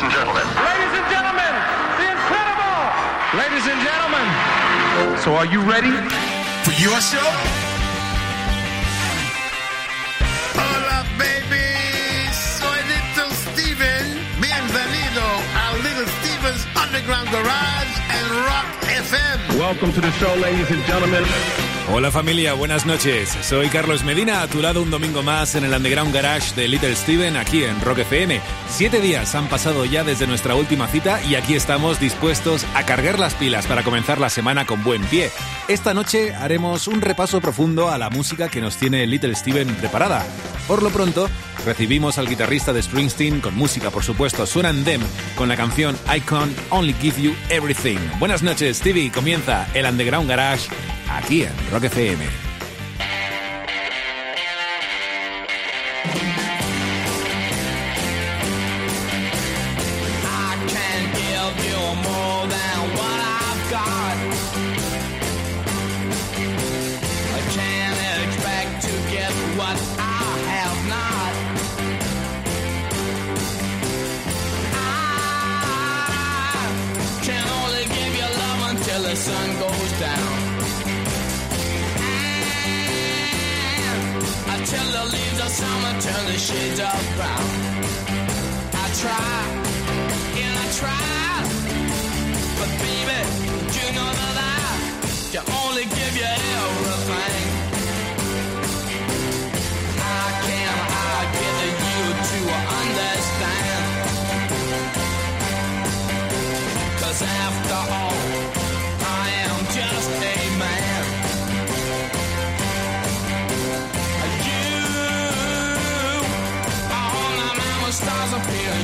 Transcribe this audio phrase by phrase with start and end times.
[0.00, 0.46] ladies and gentlemen.
[0.56, 1.52] Ladies and gentlemen,
[2.00, 2.80] the incredible!
[3.36, 4.26] Ladies and gentlemen,
[5.20, 5.92] so are you ready?
[6.64, 7.28] For your show?
[10.56, 11.68] Hola, baby.
[12.32, 14.24] Soy Little Steven.
[14.40, 19.58] Bienvenido a Little Steven's Underground Garage and Rock FM.
[19.58, 21.24] Welcome to the show, ladies and gentlemen.
[21.92, 23.36] Hola familia, buenas noches.
[23.42, 26.94] Soy Carlos Medina, a tu lado un domingo más en el Underground Garage de Little
[26.94, 28.40] Steven, aquí en Rock FM.
[28.70, 33.18] Siete días han pasado ya desde nuestra última cita y aquí estamos dispuestos a cargar
[33.18, 35.30] las pilas para comenzar la semana con buen pie.
[35.68, 40.24] Esta noche haremos un repaso profundo a la música que nos tiene Little Steven preparada.
[40.66, 41.28] Por lo pronto,
[41.66, 45.02] recibimos al guitarrista de Springsteen con música, por supuesto, suenan Dem
[45.36, 47.98] con la canción I Can Only Give You Everything.
[48.18, 49.10] Buenas noches, Stevie.
[49.10, 50.70] Comienza el Underground Garage
[51.10, 52.49] aquí en Rock FM.
[86.12, 87.46] Turn the shades of brown.
[88.82, 89.34] I try
[90.42, 91.20] and I try.
[92.58, 93.20] But baby,
[93.76, 94.66] you know that I
[95.32, 97.48] can only give you everything.
[99.98, 100.74] I can
[101.14, 101.56] I get
[101.90, 102.40] you to
[102.80, 103.84] understand.
[107.00, 108.29] Cause after all,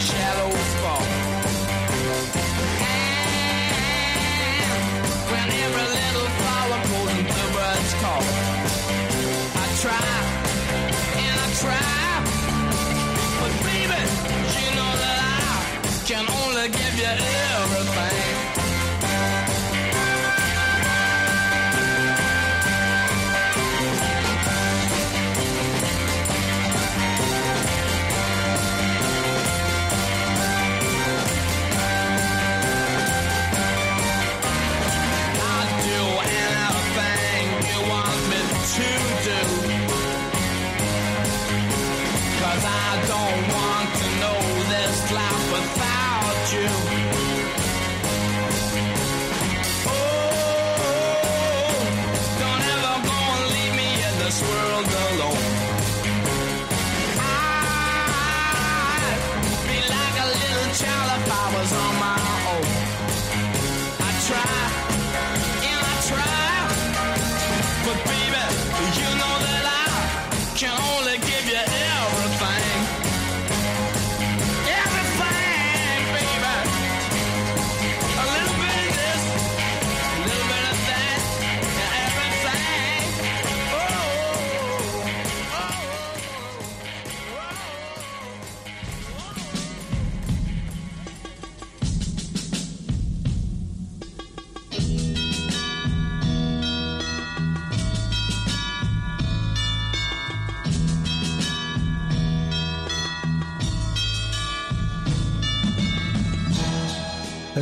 [0.06, 1.06] shadows fall.
[2.94, 4.70] And
[5.30, 8.24] when every little flower goes and birds call,
[9.62, 10.10] I try
[11.26, 11.90] and I try,
[13.40, 14.02] but baby,
[14.58, 15.62] you know that I
[16.08, 17.55] can only give you everything.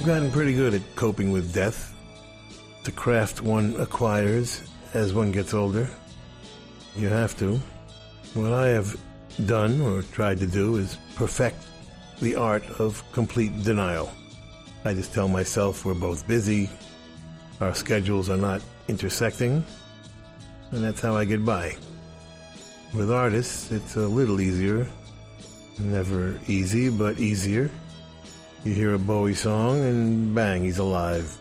[0.04, 1.94] I've gotten pretty good at coping with death.
[2.82, 4.60] The craft one acquires
[4.92, 5.88] as one gets older.
[6.94, 7.58] You have to.
[8.34, 9.00] What I have
[9.46, 11.56] done or tried to do is perfect
[12.20, 14.12] the art of complete denial.
[14.84, 16.68] I just tell myself we're both busy,
[17.62, 19.64] our schedules are not intersecting,
[20.70, 21.78] and that's how I get by.
[22.92, 24.86] With artists, it's a little easier.
[25.78, 27.70] Never easy, but easier.
[28.64, 31.36] You hear a Bowie song and bang, he's alive.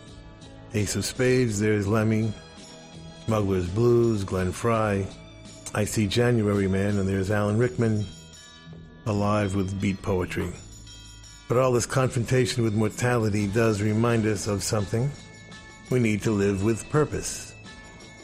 [0.73, 2.33] Ace of Spades, there's Lemmy.
[3.23, 5.07] Smuggler's Blues, Glenn Frey.
[5.73, 8.05] I see January Man, and there's Alan Rickman,
[9.05, 10.51] alive with beat poetry.
[11.47, 15.09] But all this confrontation with mortality does remind us of something.
[15.89, 17.55] We need to live with purpose.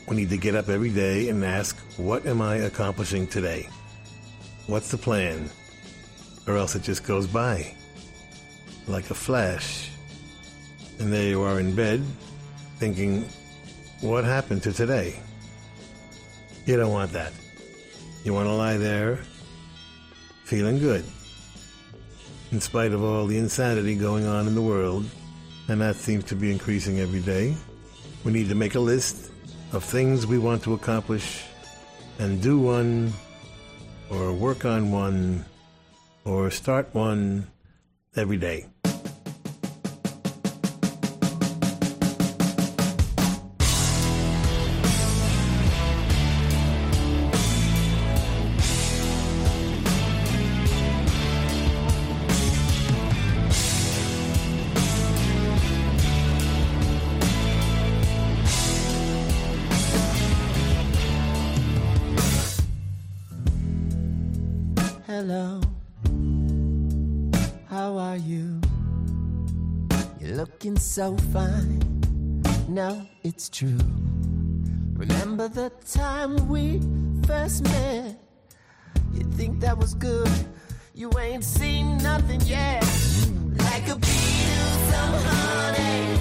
[0.09, 3.69] We need to get up every day and ask, what am I accomplishing today?
[4.67, 5.49] What's the plan?
[6.47, 7.75] Or else it just goes by
[8.89, 9.89] like a flash.
[10.99, 12.03] And there you are in bed,
[12.77, 13.23] thinking,
[14.01, 15.15] what happened to today?
[16.65, 17.31] You don't want that.
[18.25, 19.19] You want to lie there,
[20.43, 21.05] feeling good.
[22.51, 25.05] in spite of all the insanity going on in the world,
[25.67, 27.55] and that seems to be increasing every day.
[28.23, 29.31] We need to make a list
[29.71, 31.43] of things we want to accomplish
[32.17, 33.13] and do one,
[34.09, 35.45] or work on one,
[36.25, 37.47] or start one
[38.15, 38.65] every day.
[70.99, 71.79] So fine.
[72.67, 73.79] No, it's true.
[74.95, 76.81] Remember the time we
[77.25, 78.19] first met?
[79.13, 80.29] You think that was good?
[80.93, 82.83] You ain't seen nothing yet.
[83.59, 86.18] Like a bee to some honey,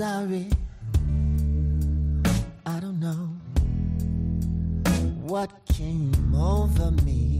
[0.00, 0.48] Sorry,
[2.64, 3.28] I don't know
[5.20, 7.38] what came over me.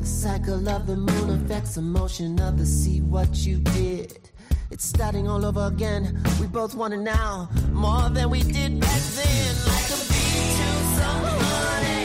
[0.00, 3.00] The cycle of the moon affects the motion of the sea.
[3.00, 4.28] What you did,
[4.70, 6.22] it's starting all over again.
[6.42, 9.54] We both want it now more than we did back then.
[9.64, 10.68] Like a bee to
[10.98, 11.97] some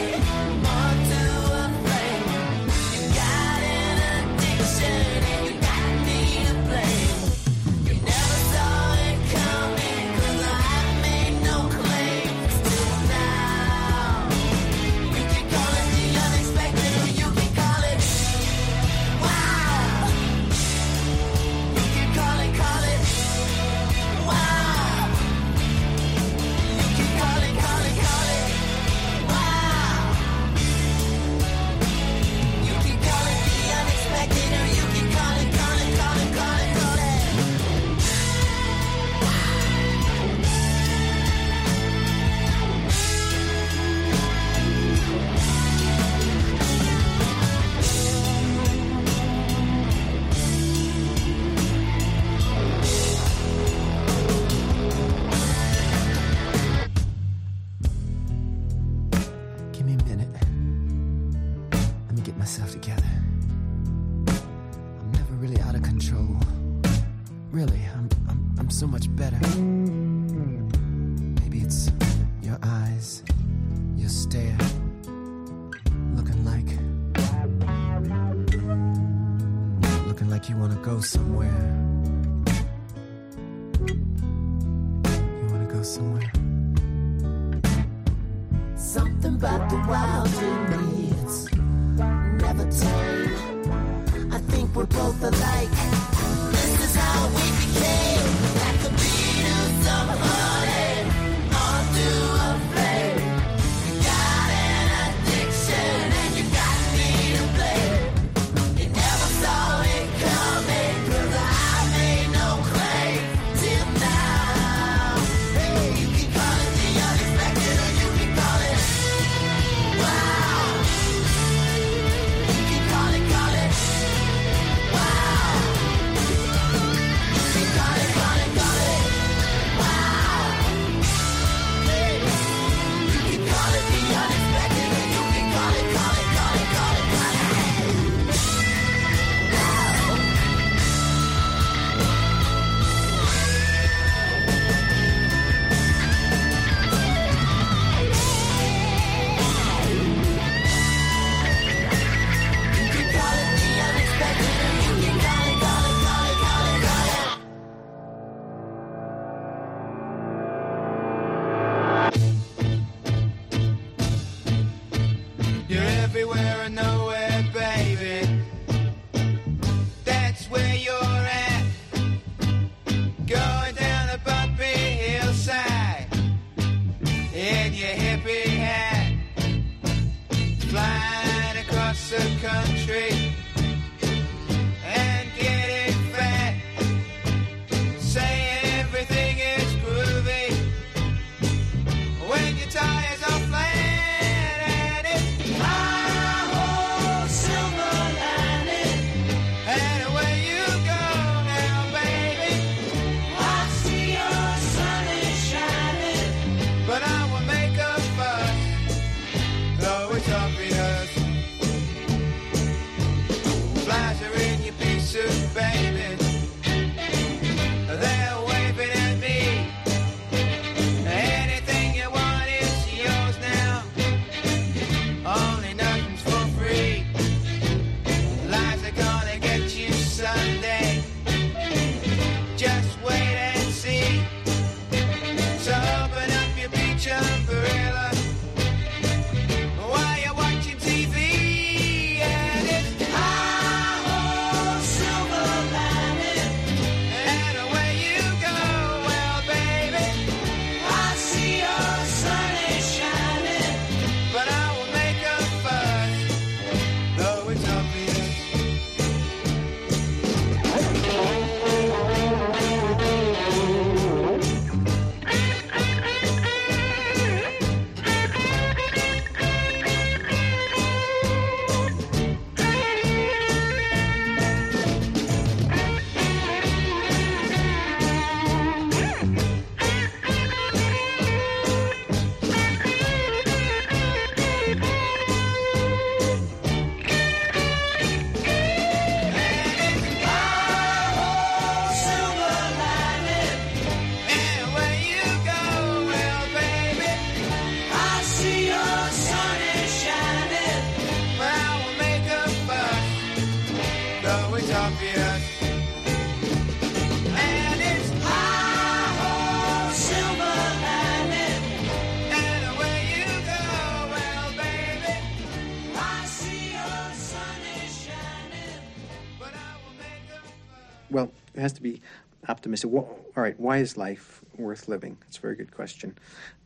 [321.64, 322.02] has to be
[322.46, 322.92] optimistic.
[322.92, 325.16] All right, why is life worth living?
[325.20, 326.16] That's a very good question.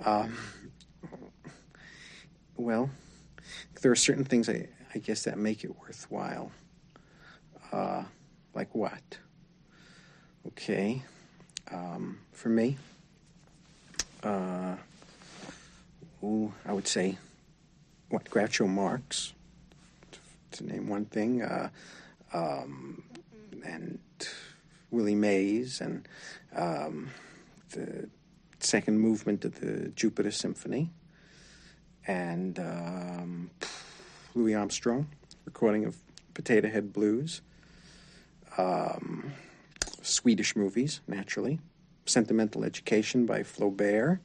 [0.04, 0.36] Um,
[2.56, 2.90] well,
[3.80, 6.50] there are certain things I, I guess that make it worthwhile.
[7.70, 8.02] Uh,
[8.54, 9.18] like what?
[10.48, 11.02] Okay,
[11.70, 12.76] um, for me,
[14.24, 14.74] uh,
[16.24, 17.18] ooh, I would say
[18.08, 19.32] what Groucho Marx,
[20.52, 21.68] to name one thing, uh,
[22.32, 23.04] um,
[23.64, 24.00] and
[24.90, 26.08] Willie Mays and
[26.54, 27.10] um,
[27.70, 28.08] the
[28.60, 30.90] second movement of the Jupiter Symphony.
[32.06, 33.50] And um,
[34.34, 35.08] Louis Armstrong,
[35.44, 35.96] recording of
[36.32, 37.42] Potato Head Blues,
[38.56, 39.32] um,
[40.02, 41.60] Swedish movies, naturally,
[42.06, 44.20] Sentimental Education by Flaubert,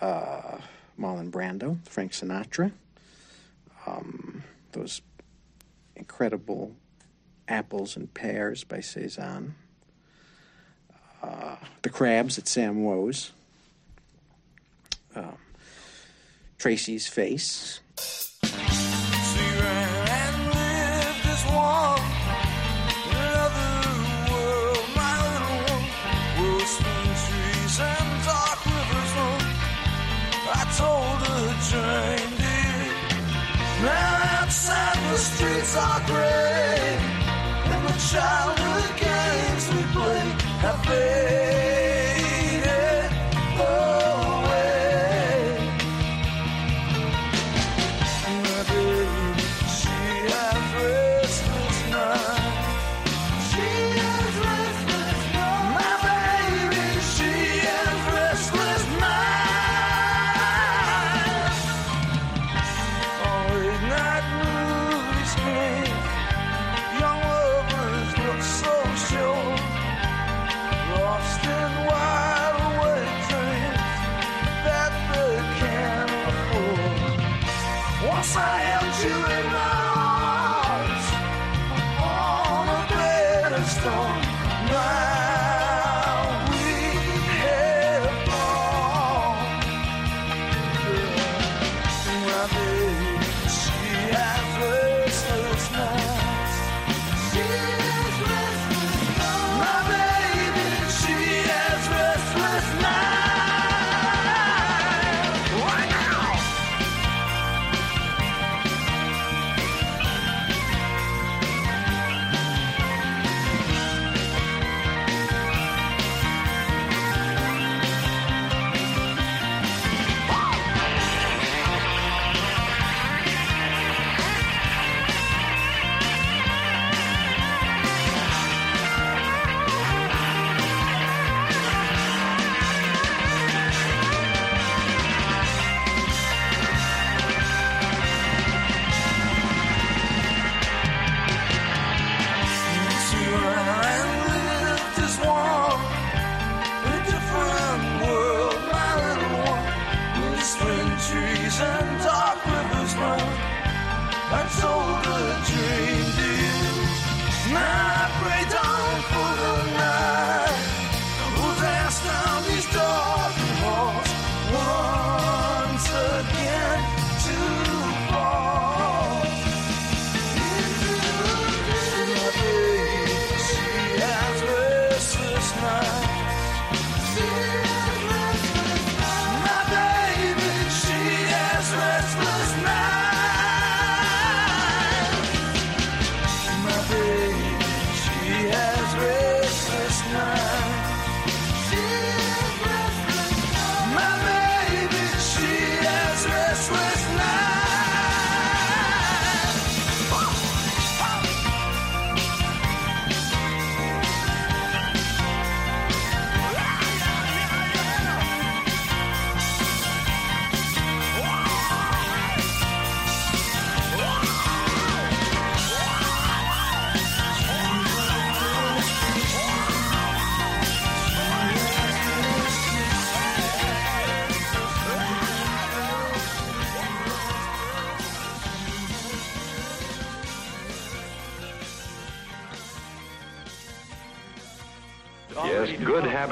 [0.00, 0.58] uh,
[0.98, 2.72] Marlon Brando, Frank Sinatra,
[3.86, 5.02] um, those
[5.96, 6.74] incredible
[7.46, 9.54] Apples and Pears by Cezanne.
[11.24, 13.32] Uh, the crabs at Sam Wo's,
[15.16, 15.38] um,
[16.58, 17.80] Tracy's face.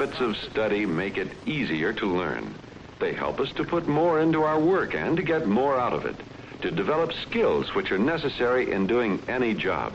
[0.03, 2.53] Habits of study make it easier to learn.
[2.99, 6.05] They help us to put more into our work and to get more out of
[6.05, 6.17] it,
[6.61, 9.93] to develop skills which are necessary in doing any job.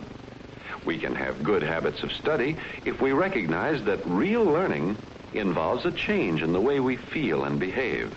[0.87, 4.97] We can have good habits of study if we recognize that real learning
[5.35, 8.17] involves a change in the way we feel and behave.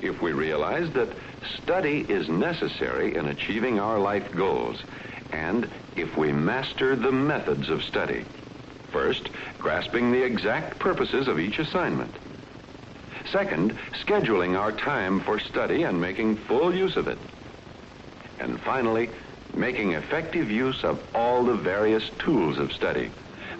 [0.00, 1.08] If we realize that
[1.60, 4.80] study is necessary in achieving our life goals,
[5.32, 8.24] and if we master the methods of study.
[9.72, 12.14] Grasping the exact purposes of each assignment.
[13.30, 17.16] Second, scheduling our time for study and making full use of it.
[18.38, 19.08] And finally,
[19.54, 23.10] making effective use of all the various tools of study.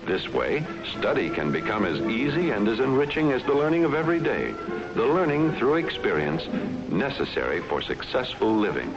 [0.05, 0.66] This way,
[0.98, 4.53] study can become as easy and as enriching as the learning of every day,
[4.94, 6.46] the learning through experience
[6.90, 8.94] necessary for successful living.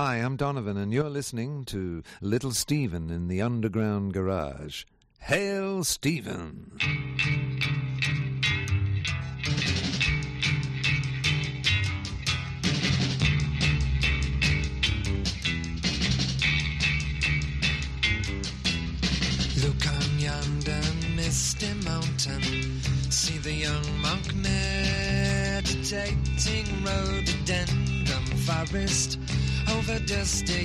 [0.00, 4.84] Hi, I'm Donovan, and you're listening to Little Steven in the Underground Garage.
[5.18, 6.57] Hail, Steven!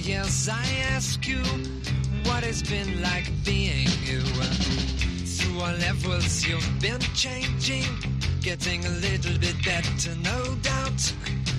[0.06, 1.42] Years, I ask you,
[2.26, 4.22] what it's been like being you?
[4.22, 7.86] Through all levels, you've been changing,
[8.42, 11.14] getting a little bit better, no doubt.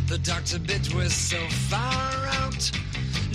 [0.09, 2.71] The doctor bit was so far out,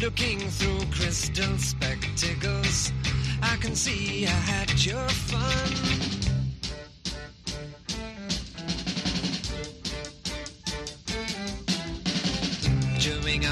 [0.01, 2.91] looking through crystal spectacles.
[3.41, 6.18] I can see I had your fun.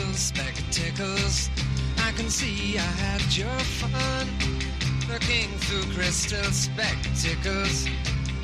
[0.00, 1.50] Crystal spectacles,
[1.98, 4.26] I can see I had your fun.
[5.10, 7.86] Looking through crystal spectacles,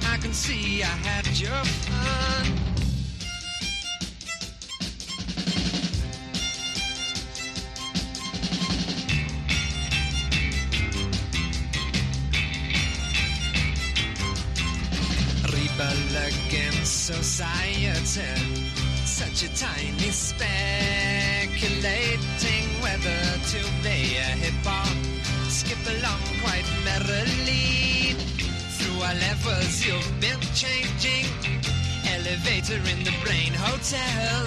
[0.06, 2.46] I can see I had your fun.
[15.52, 17.86] Rebel against society
[19.04, 20.55] such a tiny speculating
[23.56, 24.96] to play a hip hop.
[25.48, 28.12] Skip along quite merrily
[28.76, 29.84] through our levels.
[29.84, 31.26] You've been changing.
[32.16, 34.44] Elevator in the brain hotel,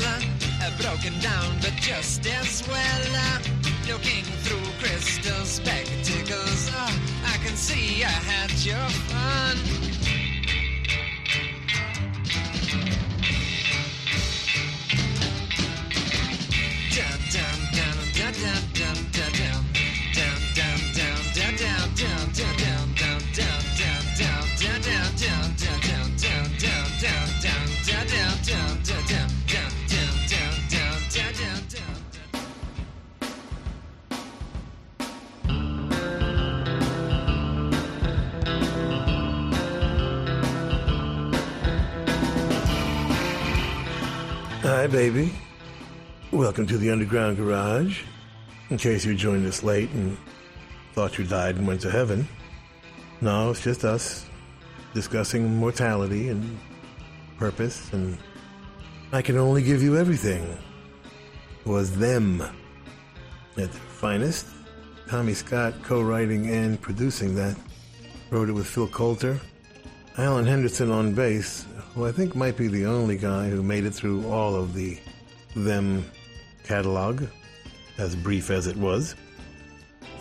[0.61, 3.03] uh, broken down, but just as well.
[3.87, 6.69] Looking through crystal spectacles,
[7.33, 9.88] I can see I had your fun.
[44.89, 45.31] Baby.
[46.31, 48.01] Welcome to the Underground Garage.
[48.71, 50.17] In case you joined us late and
[50.93, 52.27] thought you died and went to heaven.
[53.21, 54.25] No, it's just us
[54.95, 56.57] discussing mortality and
[57.37, 58.17] purpose, and
[59.11, 60.57] I can only give you everything.
[61.65, 62.51] Was them at
[63.55, 64.47] their finest.
[65.07, 67.55] Tommy Scott co writing and producing that.
[68.31, 69.39] Wrote it with Phil Coulter.
[70.17, 73.93] Alan Henderson on bass, who I think might be the only guy who made it
[73.93, 74.99] through all of the
[75.55, 76.05] them
[76.63, 77.23] catalog,
[77.97, 79.15] as brief as it was.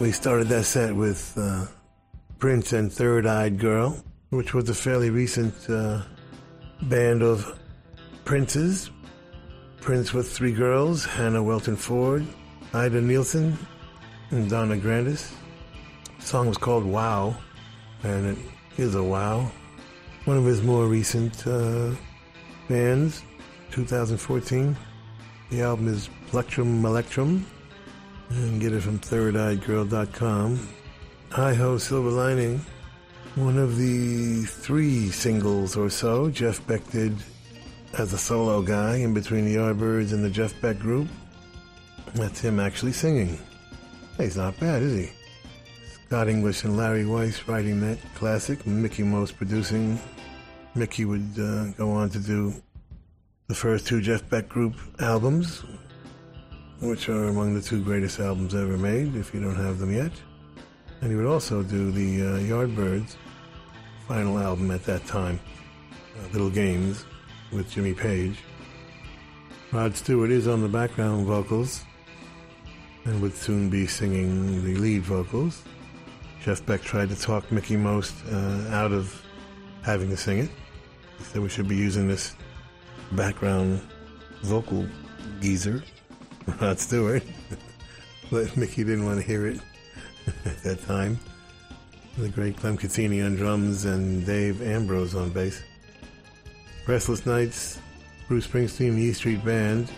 [0.00, 1.66] We started that set with uh,
[2.38, 6.02] Prince and Third Eyed Girl, which was a fairly recent uh,
[6.82, 7.58] band of
[8.24, 8.90] princes.
[9.80, 12.26] Prince with three girls Hannah Welton Ford,
[12.74, 13.56] Ida Nielsen,
[14.30, 15.32] and Donna Grantis.
[16.18, 17.36] The song was called Wow,
[18.02, 18.38] and it
[18.76, 19.50] is a wow.
[20.28, 21.92] One of his more recent uh,
[22.68, 23.22] bands,
[23.70, 24.76] 2014.
[25.48, 27.46] The album is Plectrum Electrum.
[28.28, 30.68] And get it from thirdeyedgirl.com.
[31.30, 32.60] Hi Ho Silver Lining.
[33.36, 37.16] One of the three singles or so Jeff Beck did
[37.94, 41.08] as a solo guy in between the Yardbirds and the Jeff Beck group.
[42.12, 43.38] That's him actually singing.
[44.18, 45.10] Hey, he's not bad, is he?
[46.04, 49.98] Scott English and Larry Weiss writing that classic, Mickey Most producing.
[50.74, 52.54] Mickey would uh, go on to do
[53.48, 55.64] the first two Jeff Beck group albums,
[56.80, 60.12] which are among the two greatest albums ever made, if you don't have them yet.
[61.00, 63.16] And he would also do the uh, Yardbirds
[64.06, 65.40] final album at that time,
[66.18, 67.04] uh, Little Games,
[67.52, 68.38] with Jimmy Page.
[69.72, 71.84] Rod Stewart is on the background vocals
[73.04, 75.62] and would soon be singing the lead vocals.
[76.42, 79.22] Jeff Beck tried to talk Mickey Most uh, out of
[79.88, 80.50] having to sing it.
[81.16, 82.36] He said we should be using this
[83.12, 83.80] background
[84.42, 84.86] vocal
[85.40, 85.82] geezer,
[86.60, 87.22] Rod Stewart.
[88.30, 89.60] but Mickey didn't want to hear it
[90.44, 91.18] at that time.
[92.18, 95.62] The great Clem Cattini on drums and Dave Ambrose on bass.
[96.86, 97.80] Restless Nights,
[98.28, 99.90] Bruce Springsteen, the E Street Band,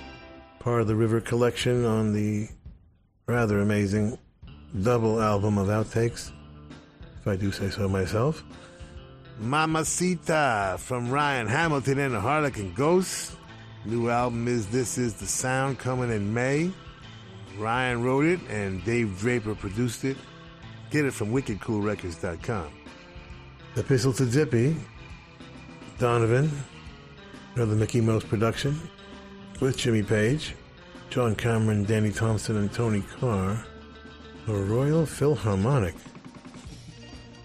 [0.61, 2.47] part of the River Collection on the
[3.27, 4.17] rather amazing
[4.83, 6.31] double album of outtakes,
[7.21, 8.45] if I do say so myself.
[9.41, 13.35] Mamacita from Ryan Hamilton and the Harlequin Ghosts.
[13.87, 16.71] New album is This Is the Sound coming in May.
[17.57, 20.19] Ryan wrote it and Dave Draper produced it.
[20.91, 22.71] Get it from wickedcoolrecords.com.
[23.77, 24.77] Epistle to Dippy,
[25.99, 26.51] Donovan,
[27.55, 28.79] another Mickey Mouse production,
[29.61, 30.55] with Jimmy Page,
[31.09, 33.65] John Cameron, Danny Thompson, and Tony Carr,
[34.47, 35.95] the Royal Philharmonic.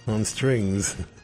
[0.08, 0.98] on strings.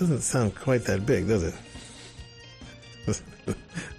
[0.00, 1.54] Doesn't sound quite that big, does it?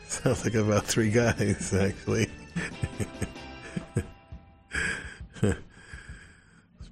[0.07, 2.27] Sounds like about three guys, actually.
[5.43, 5.59] it's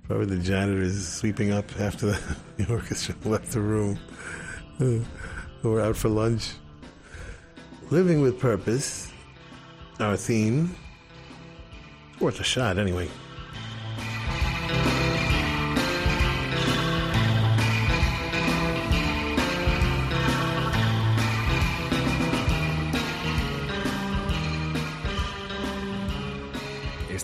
[0.04, 3.98] probably the janitor is sweeping up after the, the orchestra left the room.
[5.64, 6.52] We're out for lunch.
[7.90, 9.12] Living with Purpose,
[10.00, 10.76] our theme.
[12.20, 13.10] Worth a shot, anyway.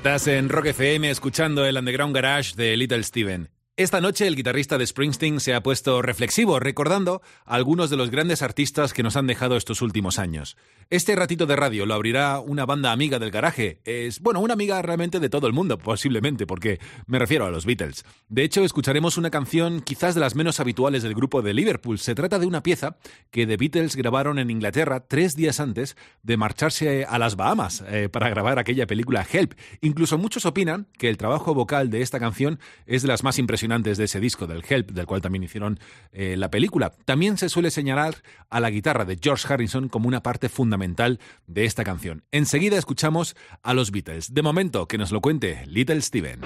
[0.05, 3.49] Estás en Rock FM escuchando el Underground Garage de Little Steven.
[3.77, 8.09] Esta noche el guitarrista de Springsteen se ha puesto reflexivo, recordando a algunos de los
[8.09, 10.55] grandes artistas que nos han dejado estos últimos años.
[10.89, 13.81] Este ratito de radio lo abrirá una banda amiga del garaje.
[13.83, 17.65] Es, bueno, una amiga realmente de todo el mundo, posiblemente, porque me refiero a los
[17.65, 18.05] Beatles.
[18.29, 21.99] De hecho, escucharemos una canción quizás de las menos habituales del grupo de Liverpool.
[21.99, 22.95] Se trata de una pieza
[23.29, 28.07] que The Beatles grabaron en Inglaterra tres días antes de marcharse a las Bahamas eh,
[28.07, 29.53] para grabar aquella película Help.
[29.81, 33.64] Incluso muchos opinan que el trabajo vocal de esta canción es de las más impresionantes
[33.67, 35.79] de ese disco, del Help, del cual también hicieron
[36.11, 36.93] eh, la película.
[37.05, 38.15] También se suele señalar
[38.49, 42.23] a la guitarra de George Harrison como una parte fundamental de esta canción.
[42.31, 44.33] Enseguida escuchamos a los Beatles.
[44.33, 46.41] De momento, que nos lo cuente Little Steven.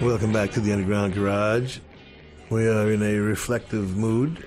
[0.00, 1.78] Welcome back to the Underground Garage.
[2.48, 4.46] We are in a reflective mood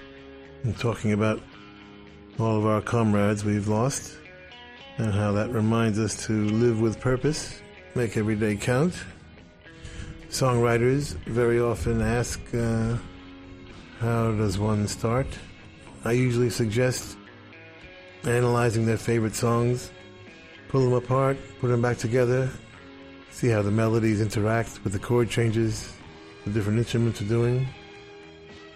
[0.63, 1.44] and talking about
[2.39, 4.18] all of our comrades we've lost
[4.98, 7.62] and how that reminds us to live with purpose,
[7.94, 8.96] make every day count.
[10.30, 12.98] Songwriters very often ask, uh,
[14.00, 15.28] How does one start?
[16.04, 17.16] I usually suggest
[18.24, 19.92] analyzing their favorite songs,
[20.70, 22.50] pull them apart, put them back together,
[23.34, 25.91] see how the melodies interact with the chord changes
[26.46, 27.67] the different instruments are doing.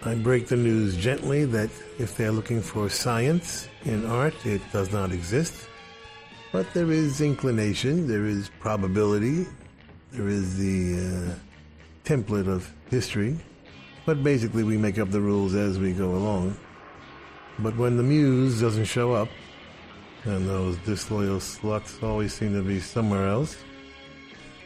[0.04, 4.92] I break the news gently that if they're looking for science in art, it does
[4.92, 5.68] not exist.
[6.50, 9.46] But there is inclination, there is probability,
[10.12, 11.34] there is the uh,
[12.04, 13.38] template of history.
[14.06, 16.56] But basically, we make up the rules as we go along.
[17.58, 19.28] But when the muse doesn't show up,
[20.24, 23.56] and those disloyal sluts always seem to be somewhere else,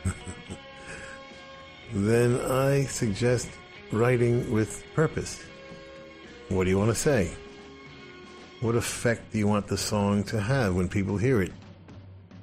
[1.92, 3.48] then I suggest
[3.90, 5.42] writing with purpose.
[6.48, 7.30] What do you want to say?
[8.60, 11.52] What effect do you want the song to have when people hear it?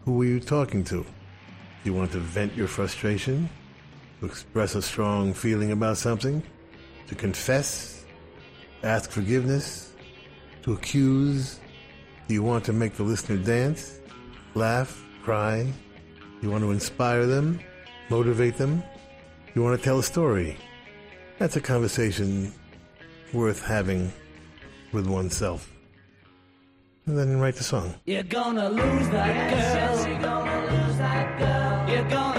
[0.06, 1.04] Who are you talking to?
[1.04, 1.06] Do
[1.84, 3.50] you want to vent your frustration?
[4.20, 6.44] To express a strong feeling about something?
[7.08, 8.06] To confess?
[8.84, 9.94] Ask forgiveness?
[10.64, 11.60] To accuse?
[12.28, 14.00] Do you want to make the listener dance?
[14.56, 15.02] Laugh?
[15.24, 15.72] Cry?
[16.42, 17.60] You want to inspire them,
[18.10, 18.82] motivate them.
[19.54, 20.58] You want to tell a story.
[21.38, 22.54] That's a conversation
[23.34, 24.12] worth having
[24.92, 25.70] with oneself.
[27.06, 27.96] And then write the song.
[28.06, 30.08] You're gonna lose that girl.
[30.08, 31.96] You're gonna lose that girl.
[31.96, 32.39] You're gonna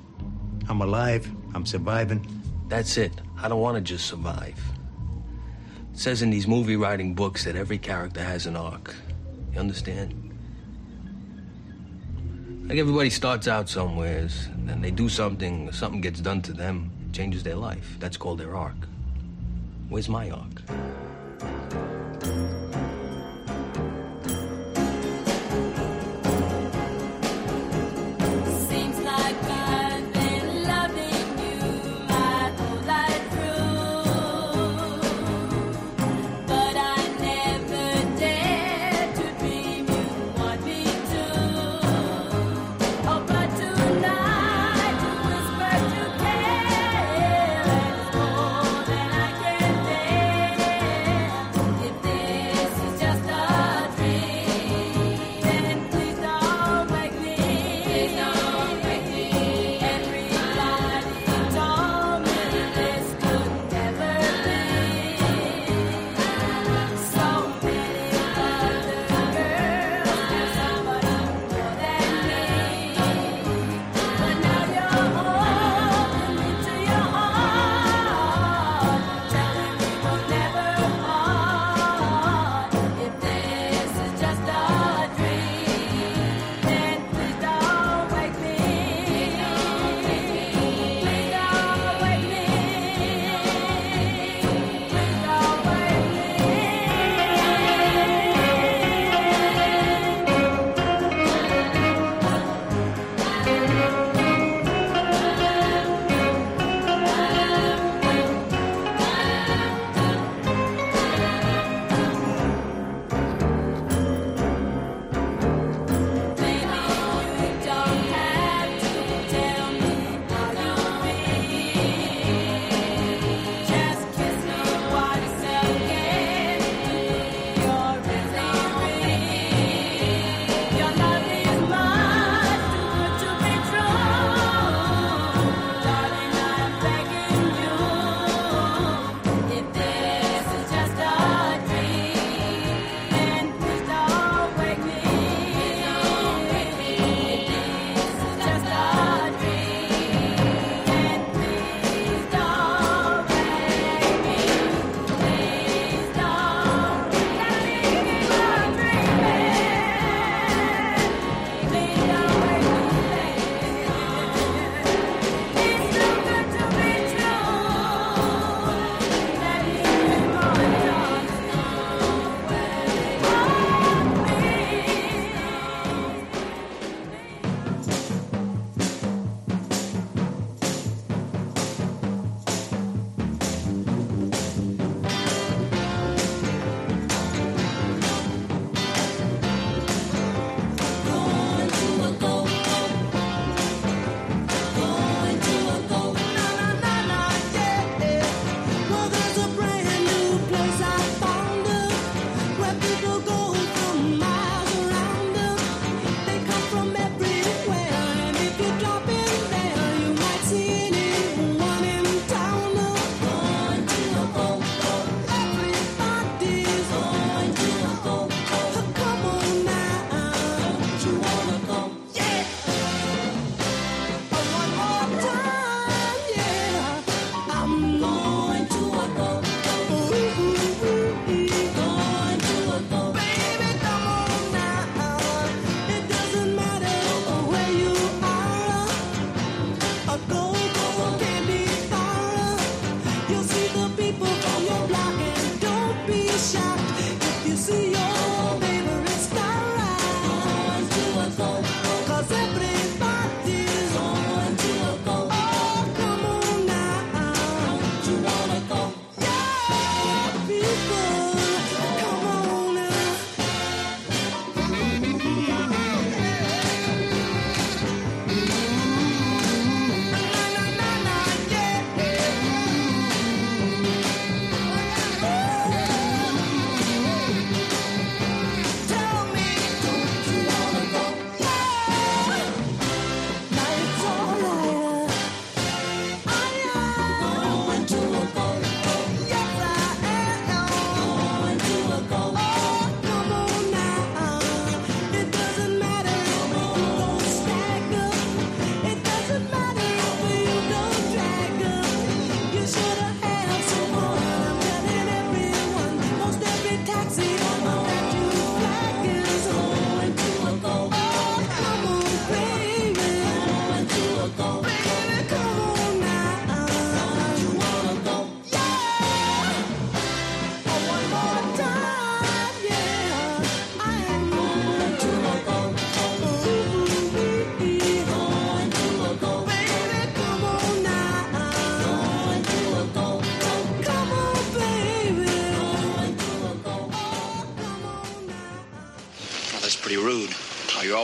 [0.81, 1.31] I'm alive.
[1.53, 2.25] I'm surviving.
[2.67, 3.13] That's it.
[3.37, 4.57] I don't want to just survive.
[5.93, 8.95] It says in these movie writing books that every character has an arc.
[9.53, 10.33] You understand?
[12.67, 17.43] Like everybody starts out somewheres, then they do something, something gets done to them, changes
[17.43, 17.97] their life.
[17.99, 18.87] That's called their arc.
[19.87, 20.63] Where's my arc?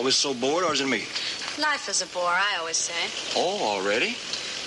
[0.07, 1.03] was so bored, or is it me?
[1.59, 3.09] Life is a bore, I always say.
[3.35, 4.15] Oh, already?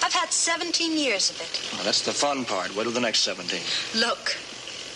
[0.05, 1.73] I've had 17 years of it.
[1.73, 2.77] Well, that's the fun part.
[2.77, 3.59] Wait till the next 17.
[3.99, 4.37] Look,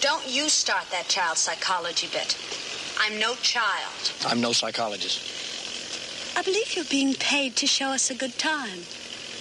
[0.03, 2.37] don't you start that child psychology bit.
[3.01, 4.13] I'm no child.
[4.27, 6.37] I'm no psychologist.
[6.37, 8.81] I believe you're being paid to show us a good time.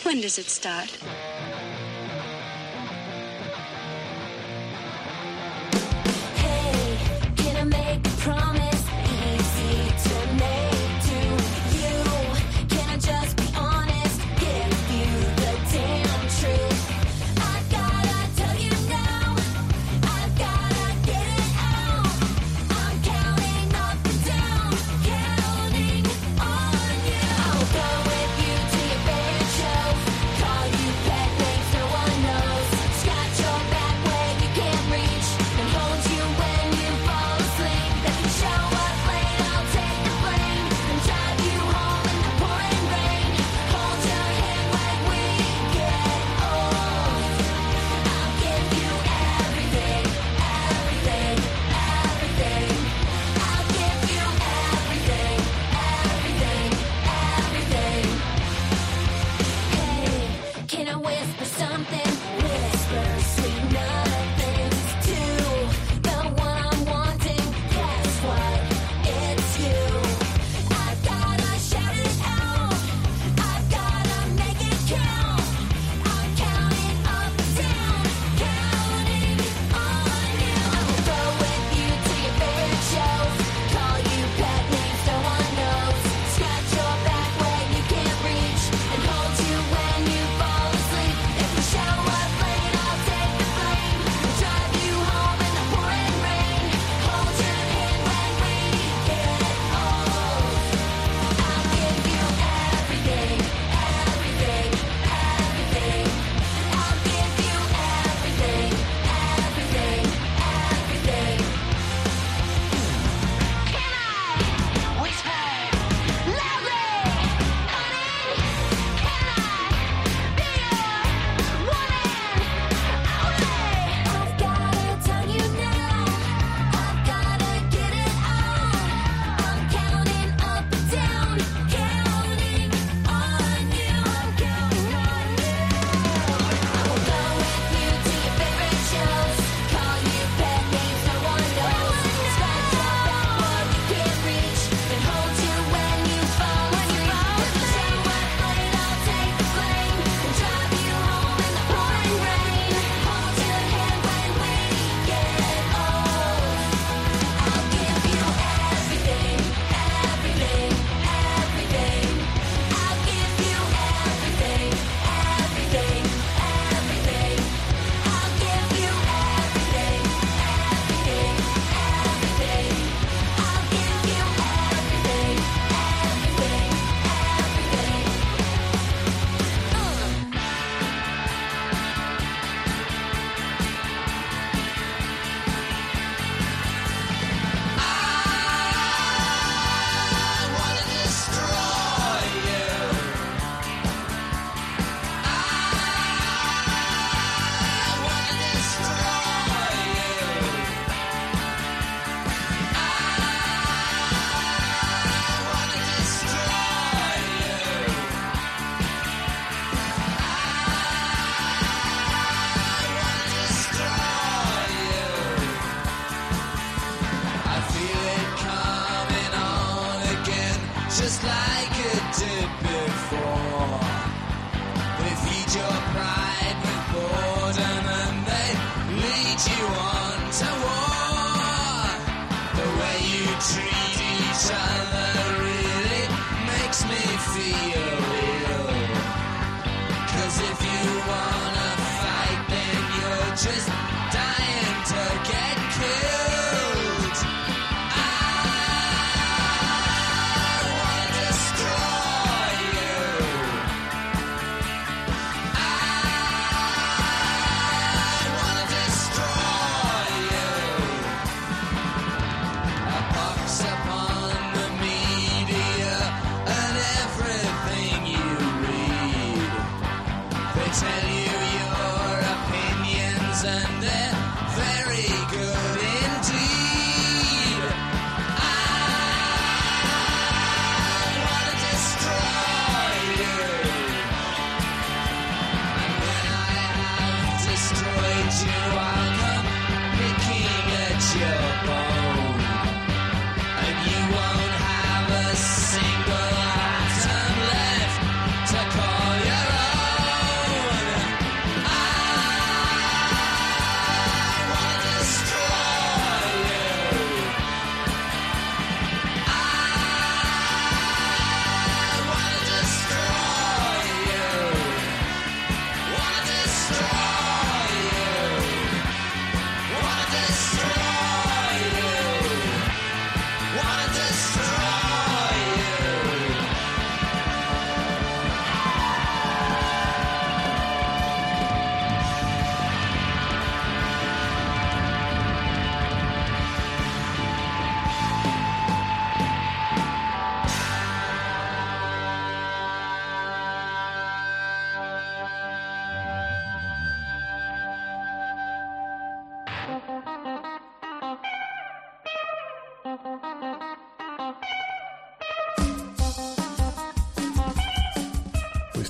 [0.04, 0.97] When does it start?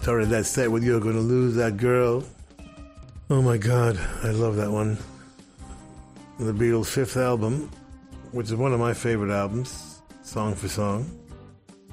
[0.04, 2.26] Started that set with You're Gonna Lose That Girl.
[3.30, 4.98] Oh my god, I love that one.
[6.40, 7.72] The Beatles' fifth album,
[8.34, 11.10] which is one of my favorite albums, song for song.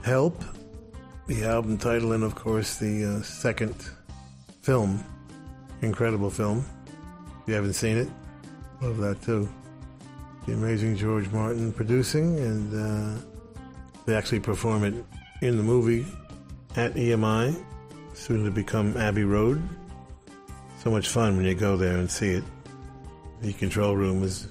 [0.03, 0.43] Help,
[1.29, 3.77] the album title, and of course the uh, second
[4.61, 5.05] film.
[5.81, 6.65] Incredible film.
[7.43, 8.09] If you haven't seen it,
[8.83, 9.49] love that too.
[10.49, 13.23] The amazing George Martin producing, and uh,
[14.05, 14.95] they actually perform it
[15.43, 16.05] in the movie
[16.75, 17.65] at EMI,
[18.21, 19.67] soon to become Abbey Road.
[20.79, 22.45] So much fun when you go there and see it.
[23.41, 24.47] The control room is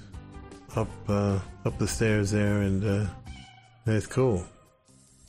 [0.74, 3.06] up uh, up the stairs there, and uh,
[3.86, 4.44] it's cool.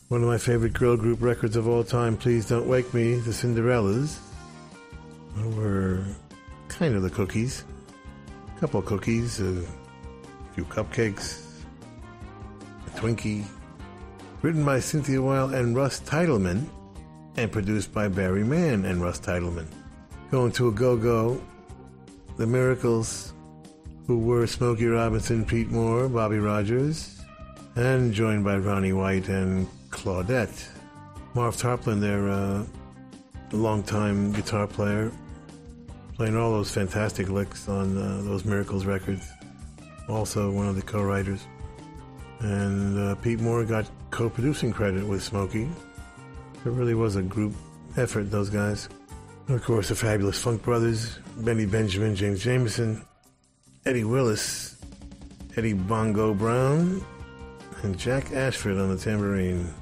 [0.08, 3.30] One of my favorite girl group records of all time, Please Don't Wake Me, the
[3.32, 4.18] Cinderellas,
[5.56, 6.04] were
[6.68, 7.64] kind of the cookies.
[8.58, 9.64] A couple cookies, a
[10.56, 11.46] few cupcakes,
[12.88, 13.46] a Twinkie.
[14.42, 16.66] Written by Cynthia Weil and Russ Titelman,
[17.38, 19.68] and produced by Barry Mann and Russ Titelman.
[20.30, 21.42] Going to a go-go,
[22.38, 23.34] The Miracles,
[24.08, 27.22] who were Smokey Robinson, Pete Moore, Bobby Rogers,
[27.76, 30.68] and joined by Ronnie White and Claudette.
[31.34, 32.66] Marv Tarplin, their uh,
[33.52, 35.12] longtime guitar player,
[36.16, 39.26] playing all those fantastic licks on uh, those Miracles records.
[40.10, 41.46] Also one of the co-writers.
[42.40, 45.70] And uh, Pete Moore got co-producing credit with Smokey.
[46.64, 47.54] It really was a group
[47.98, 48.88] effort, those guys.
[49.50, 53.04] Of course, the fabulous Funk Brothers, Benny Benjamin, James Jamerson,
[53.86, 54.78] Eddie Willis,
[55.58, 57.04] Eddie Bongo Brown,
[57.84, 59.74] and Jack Ashford on the tambourine.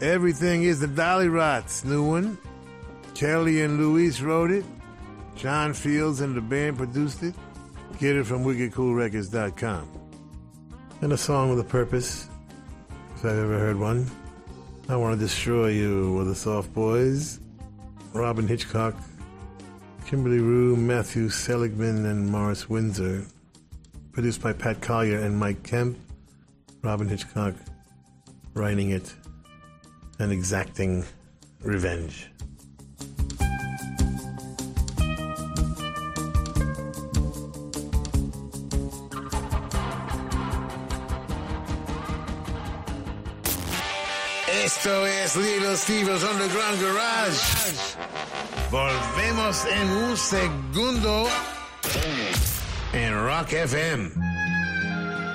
[0.00, 2.38] Everything is the Dollyrots, new one.
[3.14, 4.64] Kelly and Luis wrote it.
[5.36, 7.34] John Fields and the band produced it.
[7.98, 9.90] Get it from wickedcoolrecords.com.
[11.00, 12.28] And a song with a purpose,
[13.16, 14.10] if I've ever heard one.
[14.88, 17.38] I Want to Destroy You with the Soft Boys.
[18.12, 18.94] Robyn Hitchcock,
[20.06, 23.24] Kimberley Rew, Matthew Seligman, and Morris Windsor.
[24.10, 25.96] Produced by Pat Collier and Mike Kemp.
[26.82, 27.54] Robyn Hitchcock
[28.54, 29.14] writing it
[30.18, 31.04] and exacting
[31.62, 32.28] revenge.
[45.24, 47.38] Es Little Steve's Underground Garage.
[48.70, 51.28] Volvemos en un segundo
[52.92, 54.10] en Rock FM.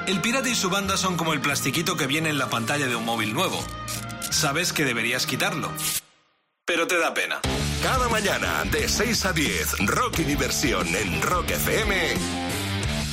[0.07, 2.95] El pirata y su banda son como el plastiquito que viene en la pantalla de
[2.95, 3.63] un móvil nuevo.
[4.29, 5.71] Sabes que deberías quitarlo,
[6.65, 7.39] pero te da pena.
[7.81, 12.13] Cada mañana de 6 a 10, rock y diversión en Rock FM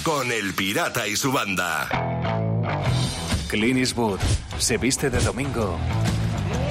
[0.02, 1.88] con el pirata y su banda.
[3.48, 4.20] Clint Eastwood
[4.58, 5.78] se viste de domingo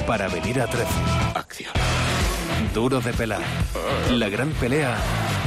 [0.05, 0.87] para venir a 13.
[1.35, 1.71] Acción.
[2.73, 3.41] Duro de pelar.
[4.11, 4.97] La gran pelea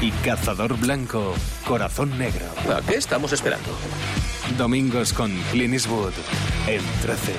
[0.00, 1.34] y cazador blanco,
[1.66, 2.46] corazón negro.
[2.74, 3.68] ¿A qué estamos esperando?
[4.56, 6.12] Domingos con Clint Eastwood
[6.66, 7.32] en 13.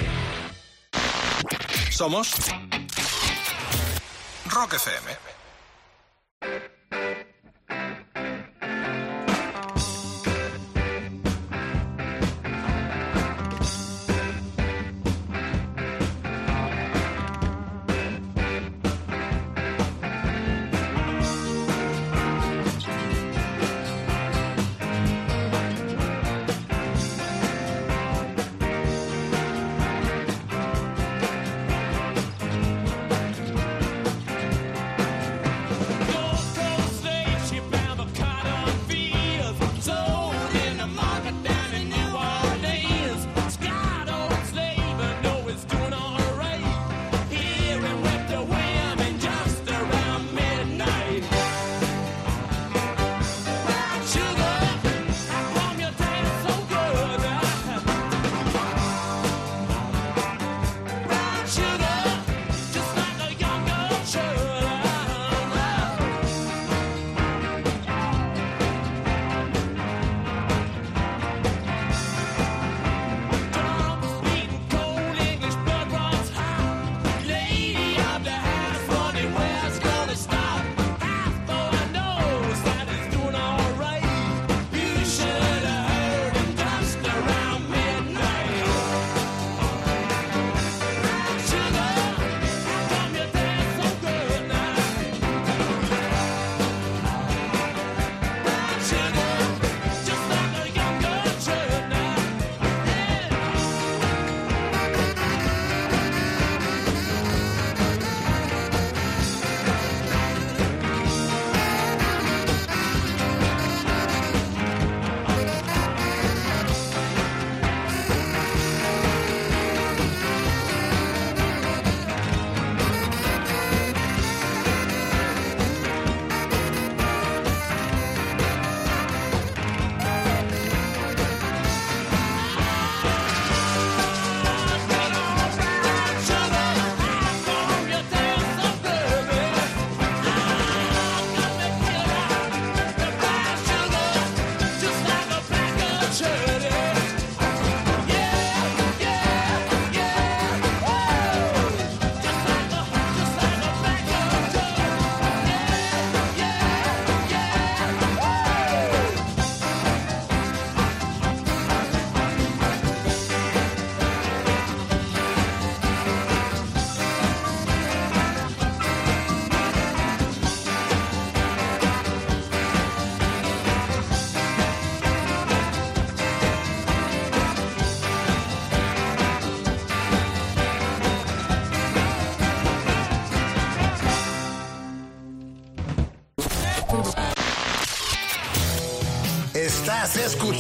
[1.90, 2.34] Somos
[4.50, 5.27] Rock FM.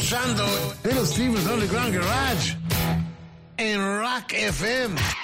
[0.09, 2.55] Little Steven's Underground Garage
[3.57, 5.16] en Rock FM.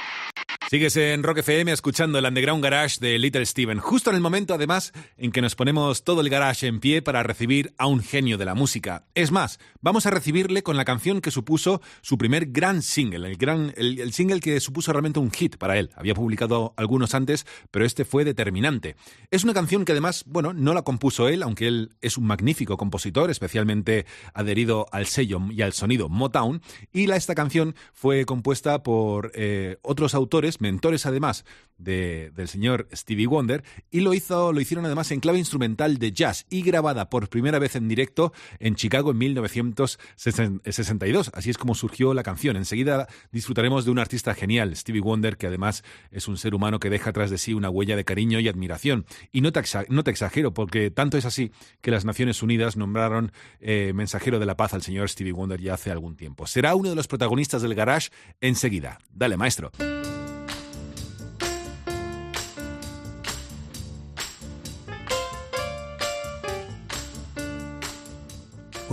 [0.74, 4.56] Sigues en Rock FM escuchando el Underground Garage de Little Steven, justo en el momento
[4.56, 8.40] además en que nos ponemos todo el garage en pie para recibir a un genio
[8.40, 9.06] de la música.
[9.14, 13.38] Es más, vamos a recibirle con la canción que supuso su primer gran single, el,
[13.38, 15.92] gran, el, single que supuso realmente un hit para él.
[15.96, 18.96] Había publicado algunos antes, pero este fue determinante.
[19.30, 22.78] Es una canción que además, bueno, no la compuso él, aunque él es un magnífico
[22.78, 28.82] compositor, especialmente adherido al sello y al sonido Motown, y la, esta canción fue compuesta
[28.82, 31.46] por eh, otros autores, mentores además
[31.78, 36.12] de- del señor Stevie Wonder, y lo, hizo, lo hicieron además en clave instrumental de
[36.12, 41.32] jazz y grabada por primera vez en directo en Chicago en 1962.
[41.34, 42.58] Así es como surgió la canción.
[42.58, 46.90] Enseguida disfrutaremos de un artista genial, Stevie Wonder, que además es un ser humano que
[46.90, 49.06] deja tras de sí una huella de cariño y admiración.
[49.32, 49.60] Y no te,
[50.10, 51.52] exagero, porque tanto es así
[51.82, 55.74] que las Naciones Unidas nombraron eh, mensajero de la paz al señor Stevie Wonder ya
[55.74, 56.48] hace algún tiempo.
[56.48, 58.10] Será uno de los protagonistas del garage
[58.42, 59.00] enseguida.
[59.12, 59.72] Dale, maestro.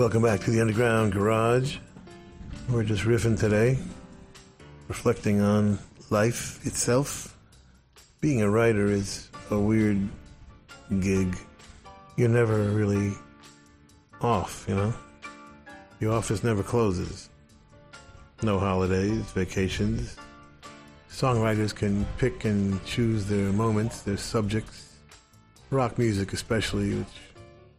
[0.01, 1.77] Welcome back to the Underground Garage.
[2.71, 3.77] We're just riffing today,
[4.89, 5.79] reflecting on
[6.09, 7.37] life itself.
[8.23, 10.09] Being a writer is a weird
[11.01, 11.37] gig.
[12.17, 13.13] You're never really
[14.23, 14.95] off, you know?
[16.01, 17.29] Your office never closes.
[18.43, 20.17] No holidays, vacations.
[21.11, 24.95] Songwriters can pick and choose their moments, their subjects.
[25.69, 27.30] Rock music, especially, which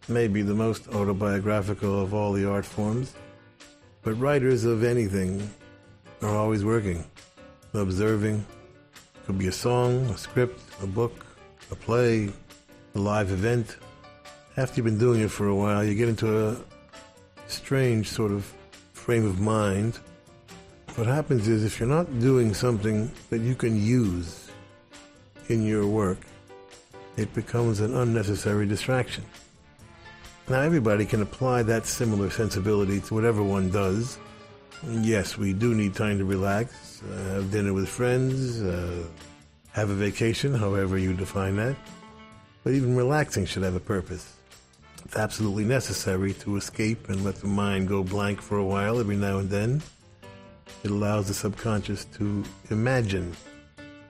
[0.08, 3.14] may be the most autobiographical of all the art forms.
[4.04, 5.48] But writers of anything
[6.22, 7.06] are always working,
[7.74, 8.46] observing.
[9.26, 11.26] Could be a song, a script, a book,
[11.70, 12.32] a play,
[12.96, 13.78] a live event.
[14.58, 16.58] After you've been doing it for a while, you get into a
[17.48, 18.52] strange sort of
[18.94, 20.00] frame of mind.
[20.96, 24.50] What happens is if you're not doing something that you can use
[25.48, 26.18] in your work,
[27.18, 29.24] it becomes an unnecessary distraction.
[30.50, 34.18] Now, everybody can apply that similar sensibility to whatever one does.
[34.90, 39.06] Yes, we do need time to relax, uh, have dinner with friends, uh,
[39.72, 41.76] have a vacation, however you define that.
[42.64, 44.34] But even relaxing should have a purpose.
[45.06, 49.16] It's absolutely necessary to escape and let the mind go blank for a while every
[49.16, 49.82] now and then.
[50.84, 53.36] It allows the subconscious to imagine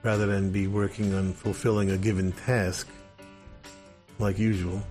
[0.02, 2.88] rather than be working on fulfilling a given task
[4.18, 4.82] like usual.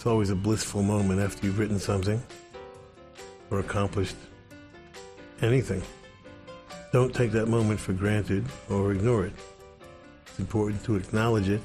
[0.00, 2.22] It's always a blissful moment after you've written something
[3.50, 4.16] or accomplished
[5.42, 5.82] anything.
[6.90, 9.34] Don't take that moment for granted or ignore it.
[10.26, 11.60] It's important to acknowledge it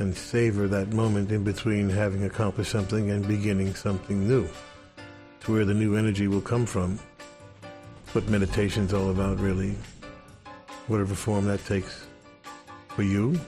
[0.00, 4.48] and savor that moment in between having accomplished something and beginning something new.
[5.38, 6.98] It's where the new energy will come from.
[8.14, 9.76] What meditation's all about, really.
[10.88, 12.04] Whatever form that takes
[12.88, 13.38] for you.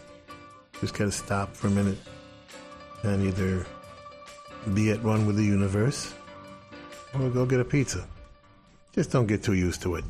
[0.80, 1.98] Just gotta stop for a minute
[3.04, 3.66] and either
[4.72, 6.14] be at one with the universe
[7.14, 8.06] or go get a pizza.
[8.92, 10.04] Just don't get too used to it.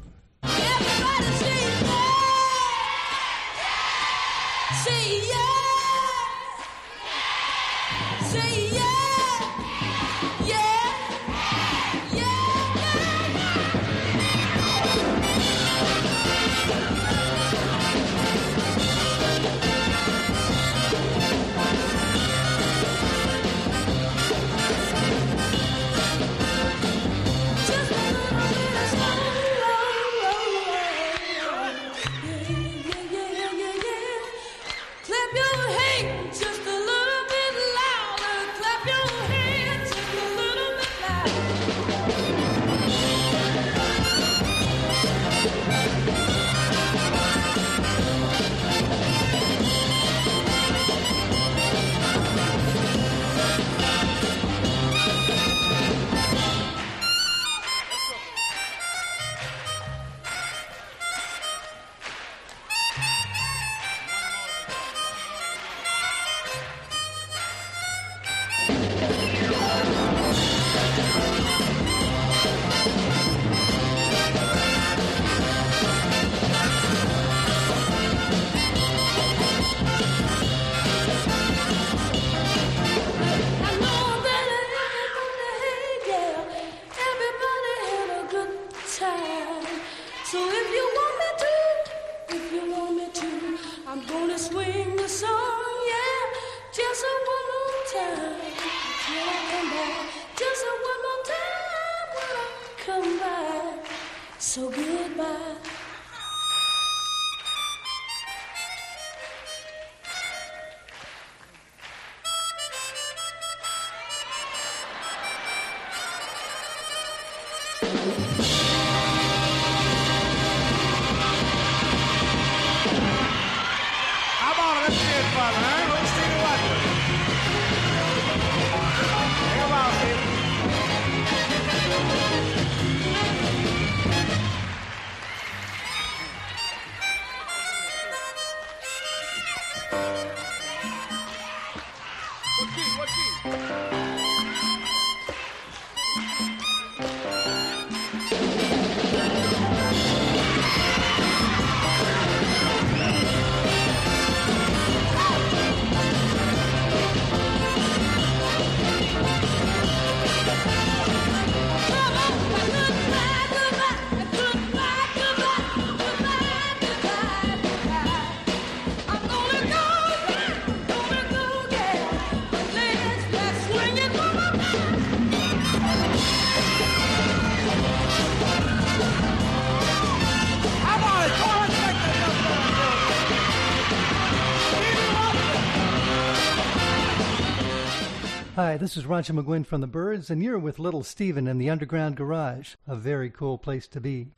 [188.75, 191.71] Hi, this is Roger McGuinn from the Byrds, and you're with Little Steven in the
[191.71, 194.33] Underground Garage, a very cool place to be.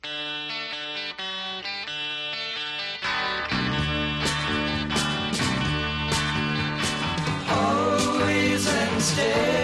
[7.49, 9.56] Always and stay.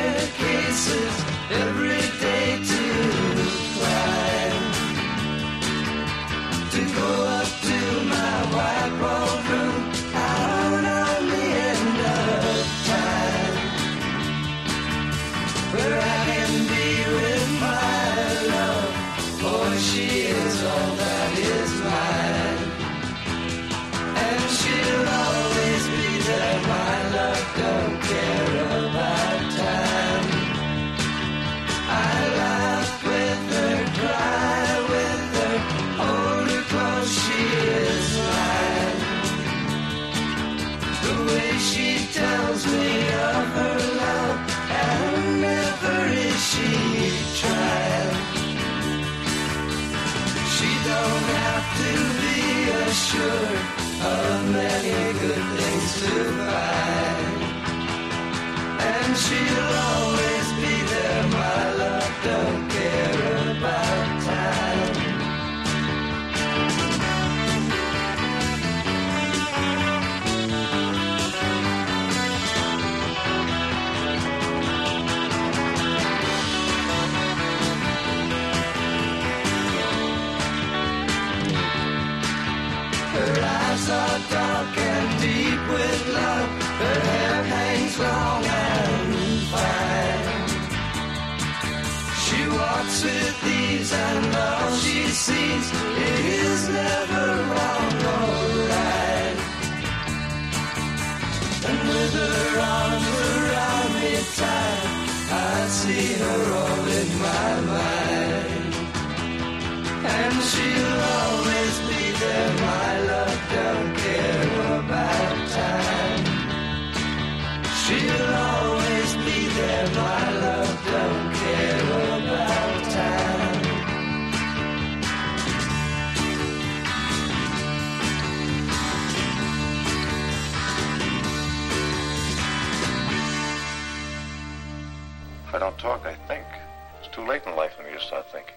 [137.34, 138.54] late in life than we start thinking.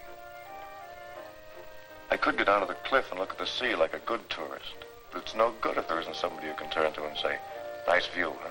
[2.11, 4.21] I could go down to the cliff and look at the sea like a good
[4.29, 4.75] tourist,
[5.11, 7.39] but it's no good if there isn't somebody you can turn to and say,
[7.87, 8.49] nice view, huh?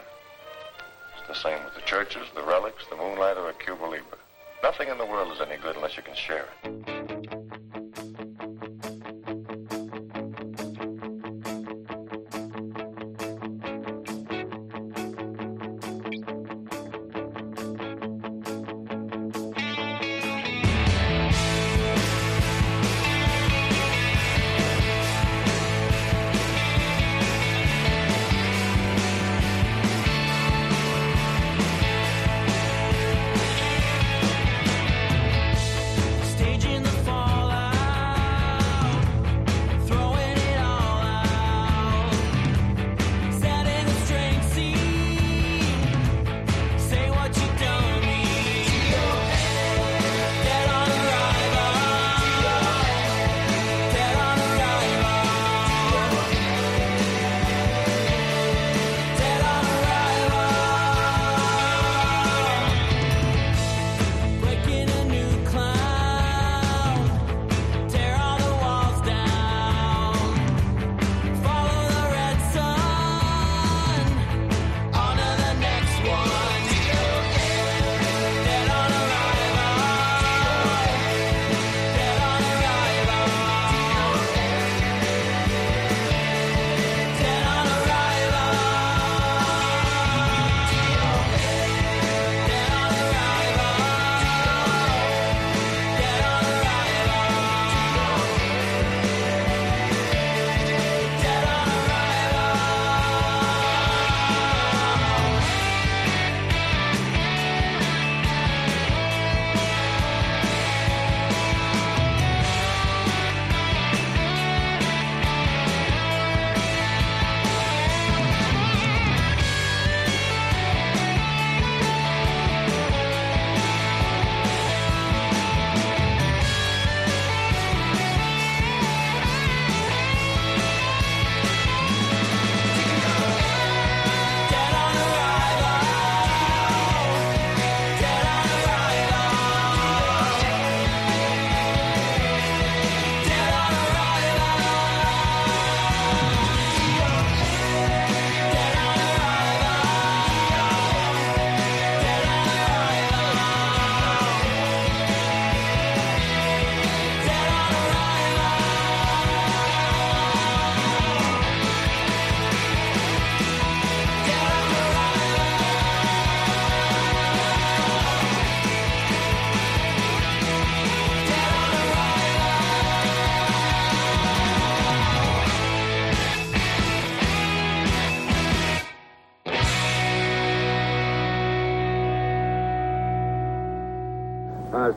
[1.16, 4.18] It's the same with the churches, the relics, the moonlight, or a Cuba Libre.
[4.64, 7.45] Nothing in the world is any good unless you can share it.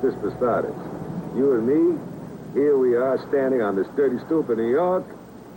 [0.10, 0.74] This for starters?
[1.38, 2.00] You and me,
[2.56, 5.06] here we are standing on this dirty stoop in New York,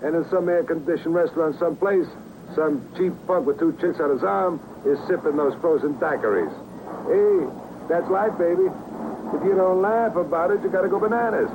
[0.03, 2.05] and in some air-conditioned restaurant someplace,
[2.55, 6.53] some cheap punk with two chicks on his arm is sipping those frozen daiquiris.
[7.09, 7.49] Hey,
[7.89, 8.69] that's life, baby.
[9.33, 11.49] If you don't laugh about it, you gotta go bananas.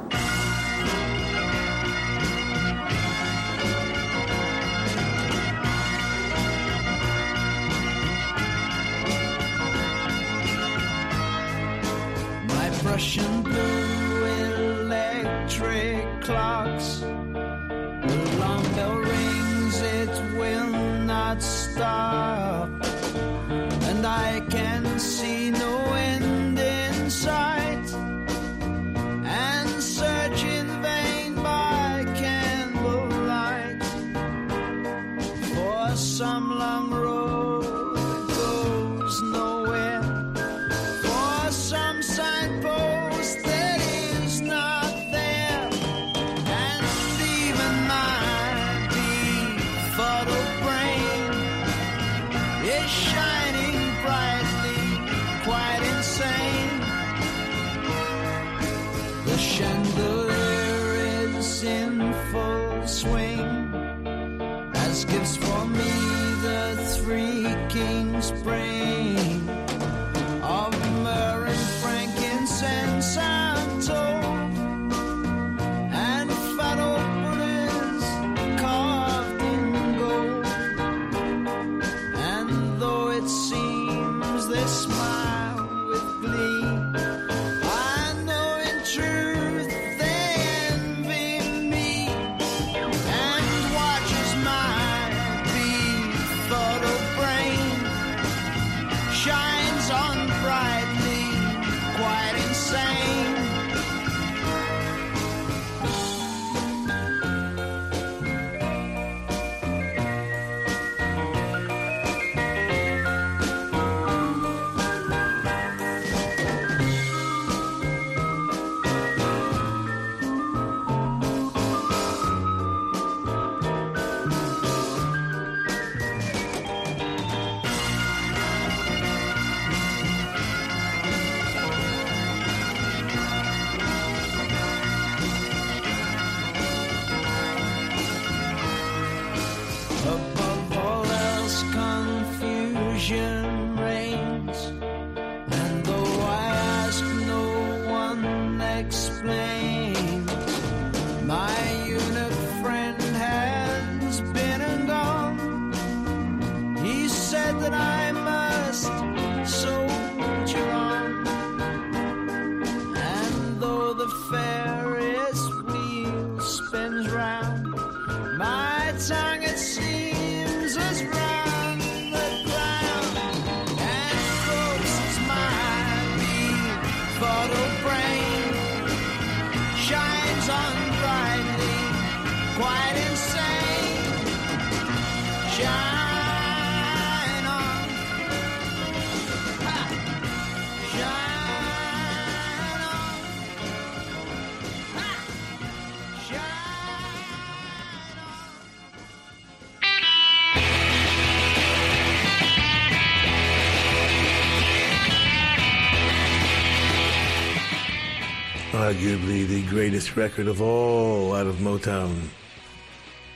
[209.78, 212.20] Greatest record of all out of Motown.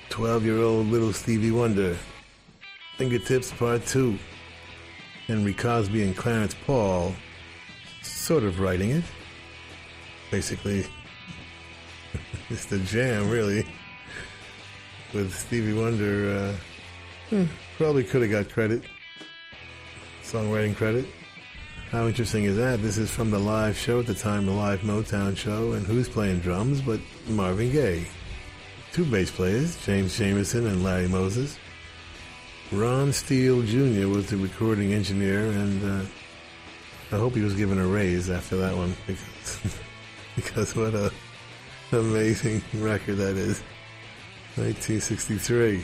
[0.10, 1.96] 12 year old little Stevie Wonder.
[2.98, 4.18] Fingertips Part 2.
[5.28, 7.14] Henry Cosby and Clarence Paul
[8.02, 9.04] sort of writing it.
[10.32, 10.84] Basically,
[12.50, 13.64] it's the jam, really.
[15.14, 16.56] With Stevie Wonder, uh,
[17.30, 17.46] hmm,
[17.78, 18.82] probably could have got credit,
[20.24, 21.06] songwriting credit.
[21.92, 22.82] How interesting is that?
[22.82, 26.08] This is from the live show at the time, the live Motown show, and who's
[26.08, 28.08] playing drums but Marvin Gaye?
[28.94, 31.60] Two bass players, James Jamerson and Larry Moses.
[32.72, 34.08] Ron Steele Jr.
[34.08, 36.06] was the recording engineer, and uh,
[37.12, 39.60] I hope he was given a raise after that one because,
[40.38, 41.12] because what a
[41.92, 43.60] amazing record that is.
[44.56, 45.84] 1963.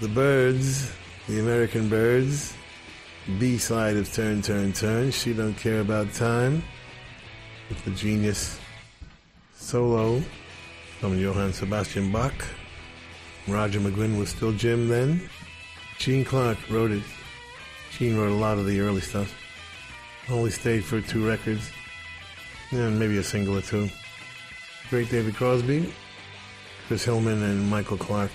[0.00, 0.90] The Byrds,
[1.28, 2.54] the American Byrds,
[3.38, 5.10] B side of Turn, Turn, Turn.
[5.10, 6.62] She Don't Care About Time.
[7.68, 8.58] With the genius
[9.54, 10.22] solo
[10.98, 12.34] from Johann Sebastian Bach.
[13.46, 15.28] Roger McGuinn was still Jim then.
[15.98, 17.02] Gene Clark wrote it.
[17.96, 19.32] Gene wrote a lot of the early stuff.
[20.30, 21.70] Only stayed for two records.
[22.70, 23.88] and maybe a single or two.
[24.88, 25.92] Great David Crosby,
[26.86, 28.30] Chris Hillman, and Michael Clarke.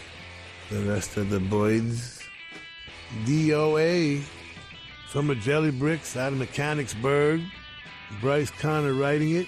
[0.70, 2.22] The rest of the Byrds.
[3.26, 4.24] DOA.
[5.10, 7.42] Some of Jelly Bricks out of Mechanicsburg.
[8.22, 9.48] Bryce Connor writing it.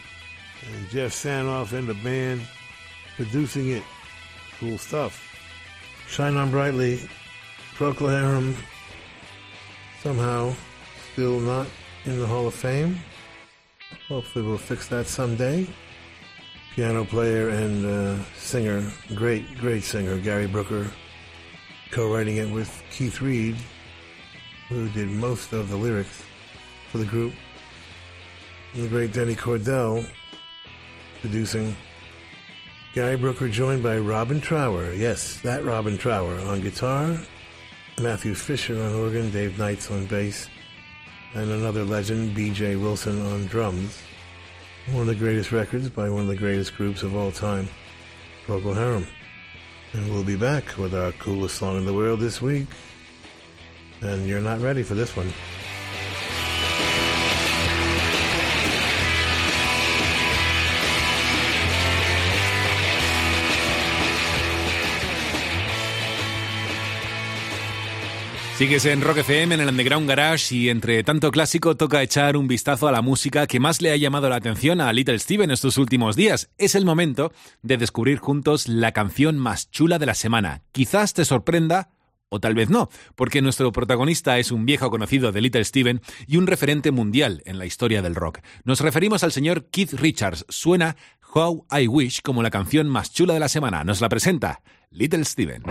[0.74, 2.42] And Jeff Sanoff in the band
[3.16, 3.84] producing it.
[4.60, 5.24] Cool stuff.
[6.08, 7.10] Shine On Brightly.
[7.76, 8.56] Procol Harum.
[10.02, 10.54] Somehow
[11.14, 11.68] still not
[12.06, 13.00] in the Hall of Fame.
[14.08, 15.68] Hopefully we'll fix that someday.
[16.76, 18.84] Piano player and uh, singer,
[19.16, 20.88] great, great singer, Gary Brooker,
[21.90, 23.56] co-writing it with Keith Reid,
[24.70, 26.24] who did most of the lyrics
[26.92, 27.34] for the group.
[28.74, 30.06] And the great Denny Cordell
[31.22, 31.76] producing.
[32.94, 37.20] Gary Brooker joined by Robin Trower, yes, that Robin Trower on guitar,
[38.02, 40.50] Matthew Fisher on organ, Dave Knights on bass,
[41.36, 42.78] and another legend, B.J.
[42.78, 44.02] Wilson on drums.
[44.92, 47.68] One of the greatest records by one of the greatest groups of all time,
[48.48, 49.06] Procol Harum.
[49.94, 52.68] And we'll be back with our coolest song in the world this week.
[54.02, 55.32] And you're not ready for this one.
[68.58, 72.48] Sigues en Rock FM en el Underground Garage y entre tanto clásico toca echar un
[72.48, 75.78] vistazo a la música que más le ha llamado la atención a Little Steven estos
[75.78, 76.50] últimos días.
[76.58, 80.64] Es el momento de descubrir juntos la canción más chula de la semana.
[80.72, 81.92] Quizás te sorprenda
[82.30, 86.38] o tal vez no, porque nuestro protagonista es un viejo conocido de Little Steven y
[86.38, 88.40] un referente mundial en la historia del rock.
[88.64, 90.46] Nos referimos al señor Keith Richards.
[90.50, 90.96] Suena
[91.34, 93.84] How I Wish como la canción más chula de la semana.
[93.84, 95.64] Nos la presenta Little Steven.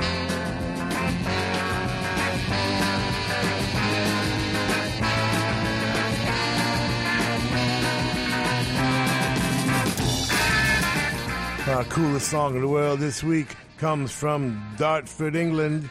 [11.69, 15.91] Our coolest song in the world this week comes from Dartford, England.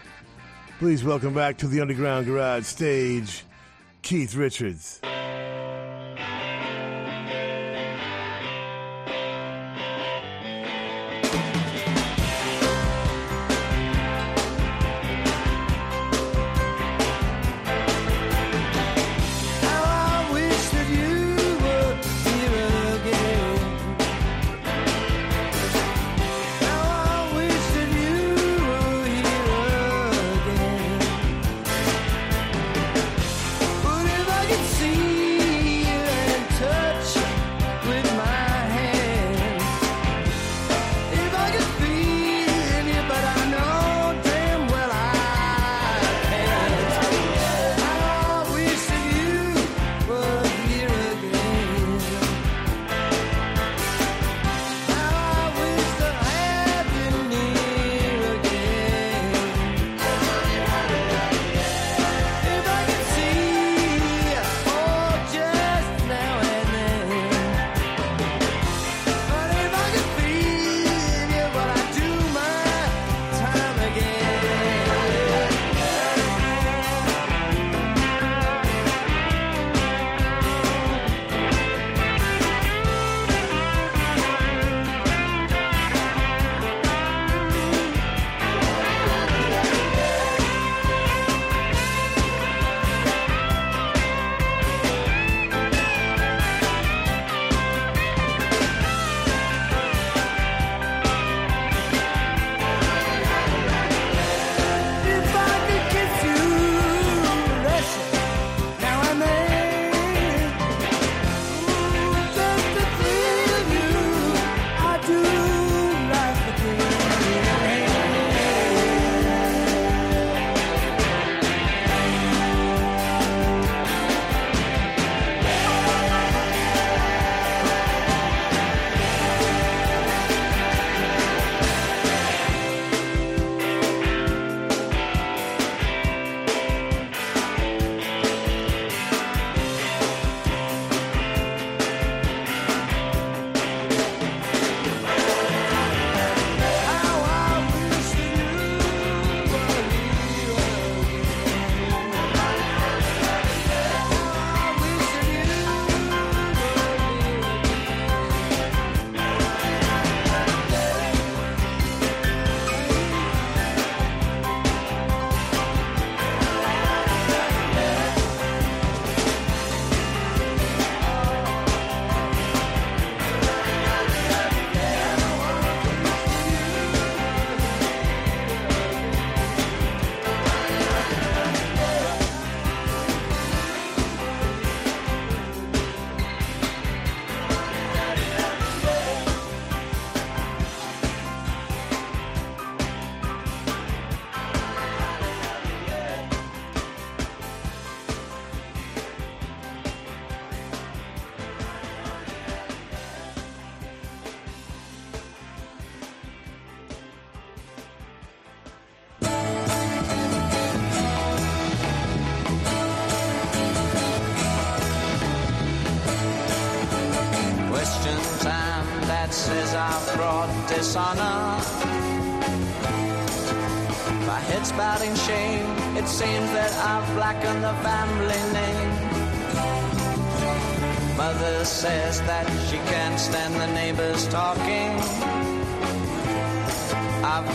[0.78, 3.44] Please welcome back to the Underground Garage stage,
[4.02, 5.00] Keith Richards.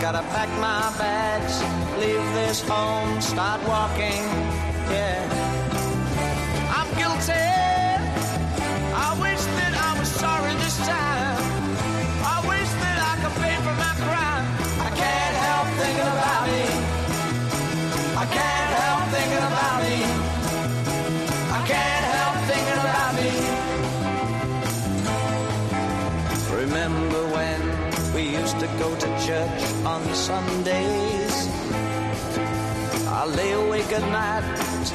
[0.00, 0.79] Gotta pack my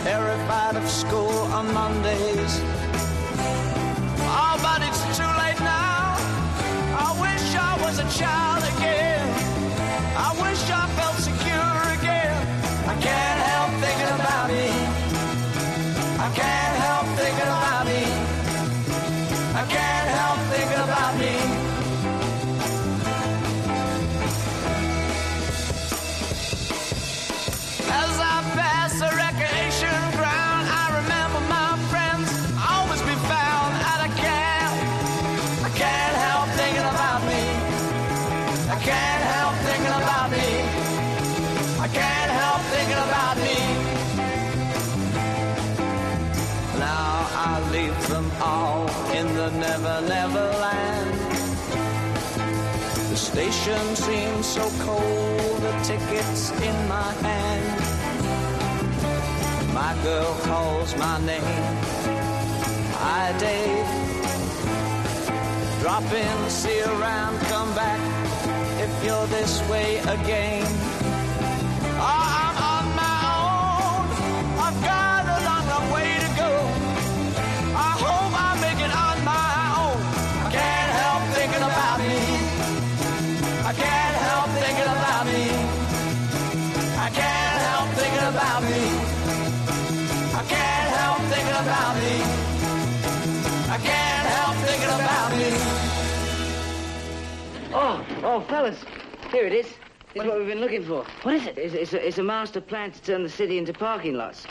[0.05, 2.64] terrified of school on Mondays.
[41.85, 43.59] I can't help thinking about me.
[46.79, 51.13] Now I leave them all in the never, never land.
[53.11, 57.65] The station seems so cold, the ticket's in my hand.
[59.75, 61.77] My girl calls my name.
[62.97, 63.89] Hi, Dave.
[65.81, 68.01] Drop in, see around, come back
[68.81, 70.84] if you're this way again.
[72.07, 72.35] Oh.
[97.77, 98.77] Oh, oh, fellas,
[99.31, 99.84] here it is.
[100.15, 101.05] It's what we've been looking for.
[101.23, 101.57] What is it?
[101.57, 104.47] It's, it's, a, it's a master plan to turn the city into parking lots.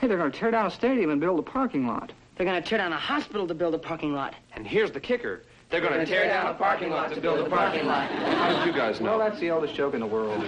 [0.00, 2.10] Hey, they're going to tear down a stadium and build a parking lot.
[2.36, 4.34] They're going to tear down a hospital to build a parking lot.
[4.54, 5.42] And here's the kicker.
[5.68, 8.10] They're going to tear down a parking lot to build a parking lot.
[8.10, 9.18] How did you guys know?
[9.18, 10.42] Well, that's the oldest joke in the world.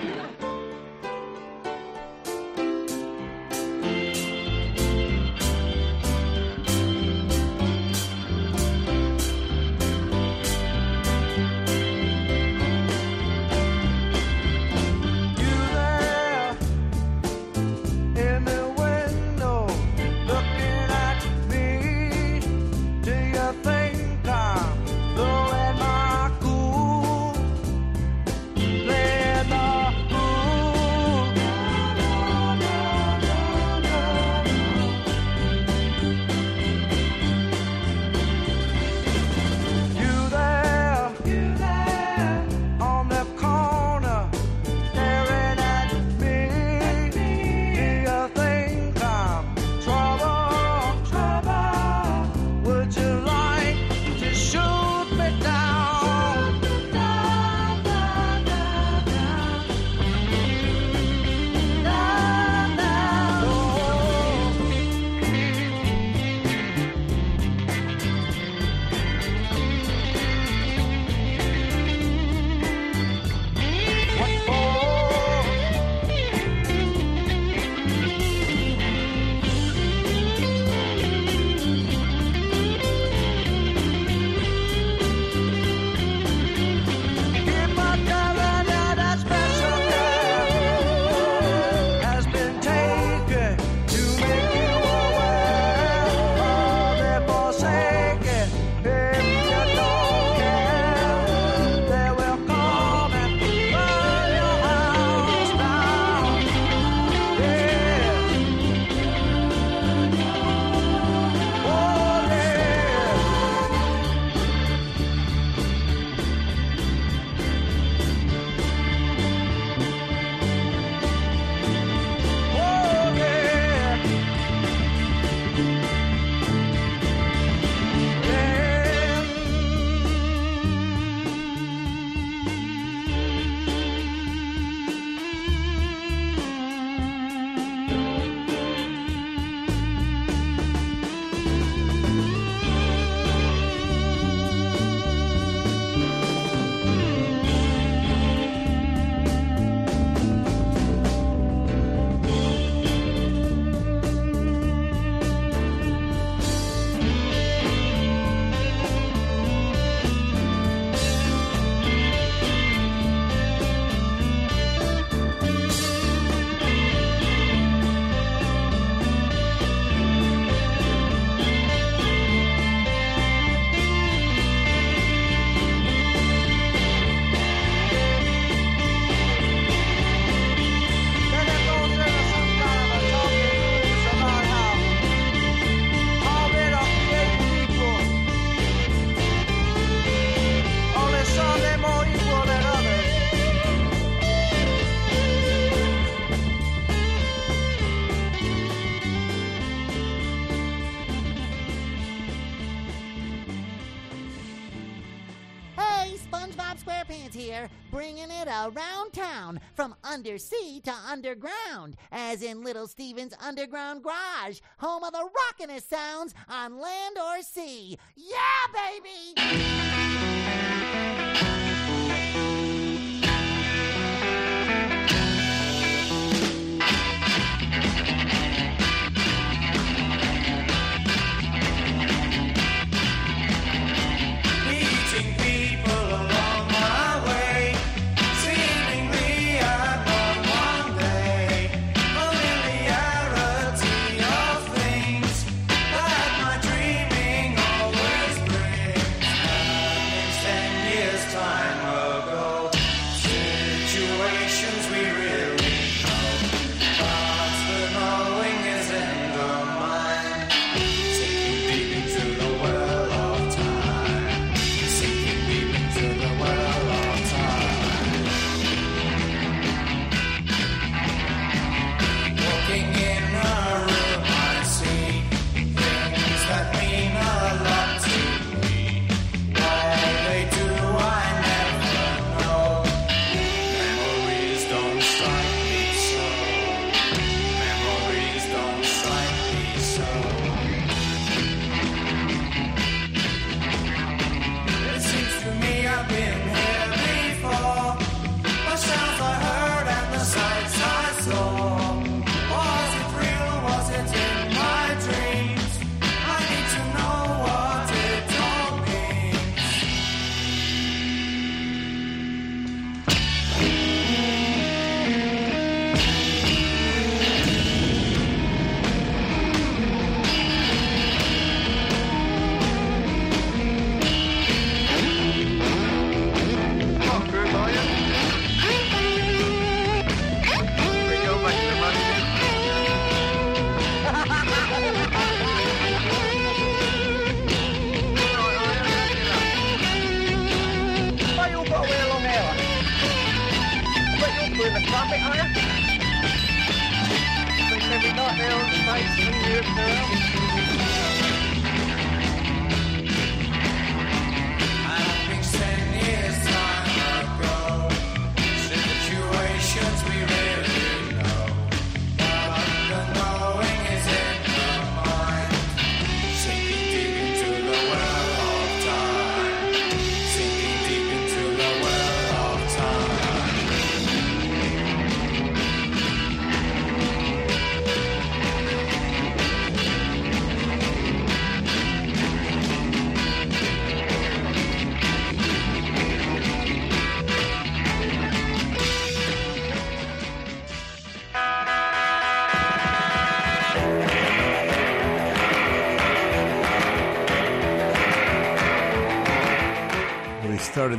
[210.15, 215.29] Undersea to underground, as in Little Steven's Underground Garage, home of the
[215.59, 217.99] rockinest sounds on land or sea.
[218.15, 218.37] Yeah,
[218.73, 219.35] baby!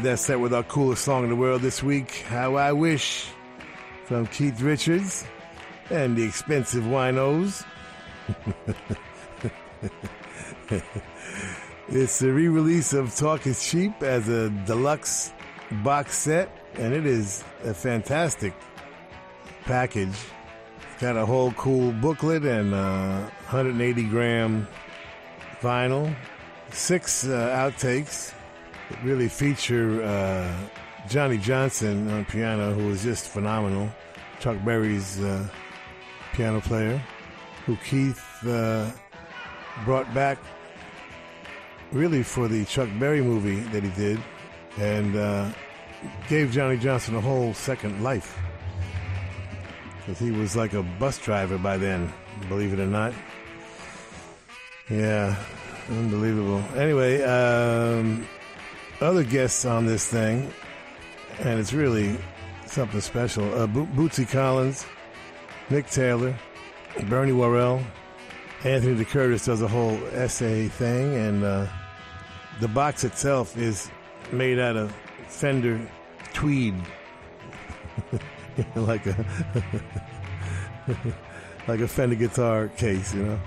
[0.05, 3.25] That set with our coolest song in the world this week, How I Wish,
[4.05, 5.25] from Keith Richards
[5.89, 7.65] and the X-Pensive Winos.
[11.89, 15.33] it's a re release of Talk is Cheap as a deluxe
[15.83, 18.53] box set, and it is a fantastic
[19.63, 20.09] package.
[20.93, 24.67] It's got a whole cool booklet and uh, 180 gram
[25.61, 26.15] vinyl,
[26.69, 28.35] six uh, outtakes
[29.03, 30.53] really feature uh,
[31.09, 33.89] Johnny Johnson on piano, who was just phenomenal.
[34.39, 35.47] Chuck Berry's uh,
[36.33, 37.01] piano player,
[37.65, 38.89] who Keith uh,
[39.83, 40.37] brought back
[41.91, 44.19] really for the Chuck Berry movie that he did,
[44.77, 45.49] and uh,
[46.27, 48.37] gave Johnny Johnson a whole second life.
[49.97, 52.11] Because he was like a bus driver by then,
[52.47, 53.13] believe it or not.
[54.89, 55.35] Yeah,
[55.89, 56.63] unbelievable.
[56.75, 58.27] Anyway, um,
[59.01, 60.51] other guests on this thing,
[61.39, 62.17] and it's really
[62.65, 63.53] something special.
[63.53, 64.85] Uh, Bo- Bootsy Collins,
[65.69, 66.35] Mick Taylor,
[67.07, 67.81] Bernie Worrell,
[68.63, 71.67] Anthony DeCurtis does a whole essay thing, and uh,
[72.59, 73.89] the box itself is
[74.31, 74.95] made out of
[75.27, 75.79] Fender
[76.33, 76.75] tweed,
[78.75, 79.25] like a
[81.67, 83.39] like a Fender guitar case, you know.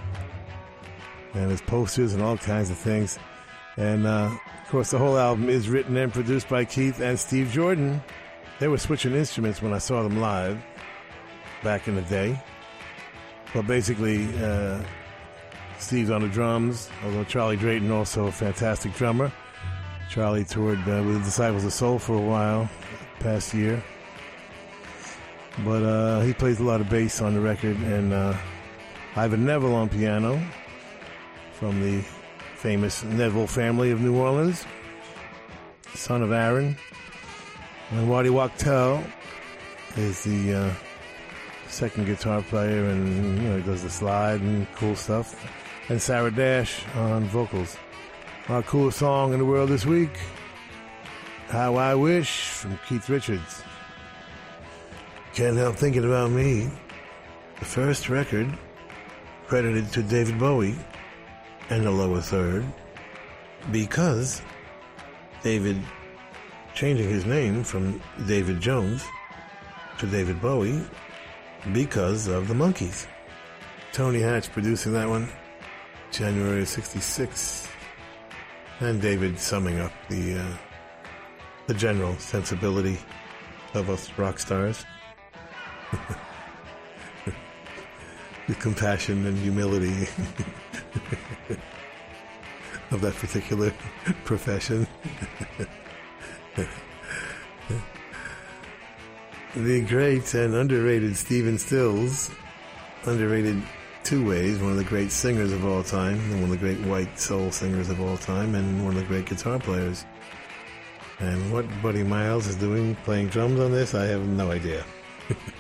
[1.34, 3.18] And there's posters and all kinds of things.
[3.76, 4.30] And uh,
[4.68, 8.02] of course, the whole album is written and produced by Keith and Steve Jordan.
[8.58, 10.62] They were switching instruments when I saw them live
[11.64, 12.38] back in the day.
[13.54, 14.82] But basically, uh,
[15.78, 19.32] Steve's on the drums, although Charlie Drayton also a fantastic drummer.
[20.10, 22.68] Charlie toured uh, with the Disciples of Soul for a while,
[23.20, 23.82] past year.
[25.64, 28.36] But uh, he plays a lot of bass on the record, and uh,
[29.16, 30.38] Ivan Neville on piano
[31.52, 32.04] from the
[32.59, 34.66] famous Neville family of New Orleans,
[35.94, 36.76] son of Aaron.
[37.93, 39.02] And Waddy Wachtel
[39.97, 40.70] is the uh,
[41.68, 45.40] second guitar player, and you know he does the slide and cool stuff.
[45.89, 47.76] And Sarah Dash on vocals.
[48.48, 50.18] Our coolest song in the world this week,
[51.48, 53.62] "How I Wish" from Keith Richards.
[55.32, 56.68] Can't help thinking about me.
[57.60, 58.52] The first record
[59.47, 60.76] credited to David Bowie
[61.70, 62.64] and the lower third
[63.70, 64.42] because
[65.42, 65.80] David
[66.74, 69.04] changing his name from David Jones
[69.98, 70.80] to David Bowie
[71.72, 73.06] because of the Monkees.
[73.92, 75.28] Tony Hatch producing that one,
[76.12, 77.68] January of '66,
[78.80, 80.56] and David summing up the uh,
[81.66, 82.98] the general sensibility
[83.74, 84.84] of us rock stars.
[88.46, 90.06] the compassion and humility
[92.90, 93.73] of that particular
[94.24, 94.86] profession.
[99.55, 102.31] the great and underrated Stephen Stills,
[103.05, 103.62] underrated
[104.05, 106.81] two ways, one of the great singers of all time, and one of the great
[106.86, 110.05] white soul singers of all time, and one of the great guitar players.
[111.20, 114.85] And what Buddy Miles is doing, playing drums on this, I have no idea.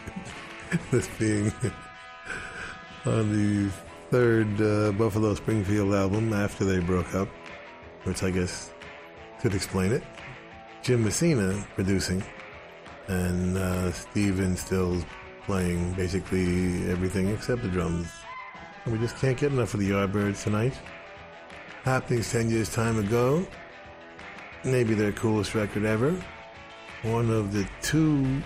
[0.90, 1.52] this being
[3.04, 3.70] on the
[4.10, 7.28] third uh, Buffalo Springfield album after they broke up,
[8.04, 8.70] which I guess
[9.40, 10.02] could explain it.
[10.82, 12.22] Jim Messina producing,
[13.08, 15.04] and uh, Stephen Stills
[15.44, 18.08] playing basically everything except the drums.
[18.84, 20.74] And we just can't get enough of the Yardbirds tonight.
[21.84, 23.46] Happenings 10 years time ago,
[24.64, 26.16] maybe their coolest record ever.
[27.02, 28.42] One of the two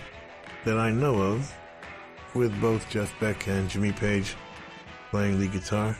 [0.65, 1.53] that I know of,
[2.35, 4.37] with both Jeff Beck and Jimmy Page
[5.13, 5.95] playing lead guitar.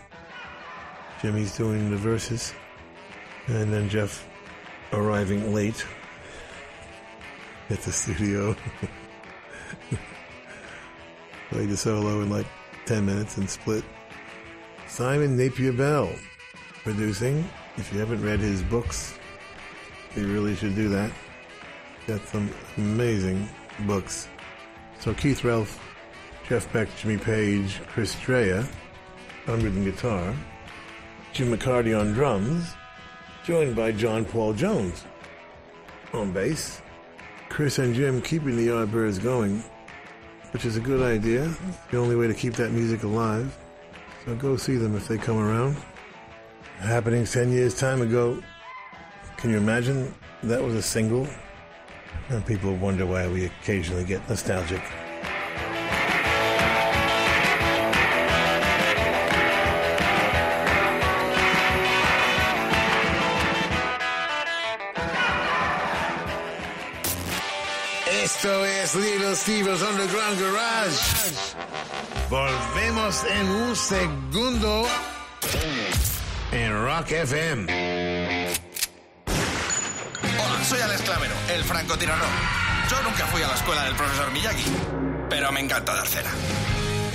[1.21, 2.55] Jimmy's doing the verses,
[3.47, 4.27] and then Jeff
[4.95, 5.85] arriving late
[7.69, 8.57] at the studio.
[11.51, 12.47] Played the solo in like
[12.87, 13.85] 10 minutes and split.
[14.89, 16.11] Simon Napier Bell
[16.83, 17.45] producing.
[17.77, 19.19] If you haven't read his books,
[20.17, 21.13] you really should do that.
[22.07, 23.47] Got some amazing
[23.81, 24.29] books.
[25.01, 25.79] So Keith Relf,
[26.49, 28.67] Jeff Beck, Jimmy Page, Chris Dreja
[29.49, 30.35] on rhythm guitar,
[31.33, 32.75] Jim McCarty on drums,
[33.45, 35.05] joined by John Paul Jones
[36.13, 36.81] on bass.
[37.49, 39.63] Chris and Jim keeping the Yardbirds going,
[40.53, 41.53] which is a good idea.
[41.91, 43.57] The only way to keep that music alive.
[44.25, 45.77] So go see them if they come around.
[46.79, 48.43] Happening 10 years time ago.
[49.37, 50.15] Can you imagine
[50.45, 51.29] that was a single?
[52.29, 54.83] And people wonder why we occasionally get nostalgic.
[68.83, 70.97] Es Little Steve's Underground Garage.
[72.29, 74.87] Volvemos en un segundo
[76.51, 78.53] en Rock FM.
[79.27, 82.27] Hola, soy Alex Clavero, el francotirador.
[82.91, 84.65] Yo nunca fui a la escuela del profesor Miyagi,
[85.29, 86.31] pero me encanta dar cera.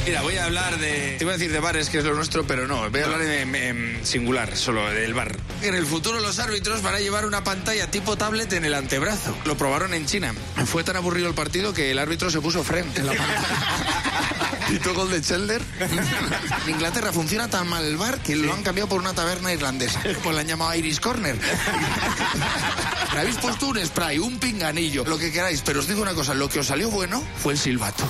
[0.08, 1.16] Mira, voy a hablar de.
[1.18, 2.90] Te iba a decir de bares, que es lo nuestro, pero no.
[2.90, 5.36] Voy a hablar en, en singular, solo del bar.
[5.62, 9.38] En el futuro, los árbitros van a llevar una pantalla tipo tablet en el antebrazo.
[9.44, 10.34] Lo probaron en China.
[10.66, 14.38] Fue tan aburrido el partido que el árbitro se puso frente en la pantalla.
[14.70, 15.62] ¿Y gol de Chelder?
[15.80, 20.02] En Inglaterra funciona tan mal el bar que lo han cambiado por una taberna irlandesa.
[20.24, 21.38] Pues la han llamado Irish Corner.
[23.14, 26.34] Le habéis puesto un spray, un pinganillo, lo que queráis, pero os digo una cosa,
[26.34, 28.10] lo que os salió bueno fue el silbato.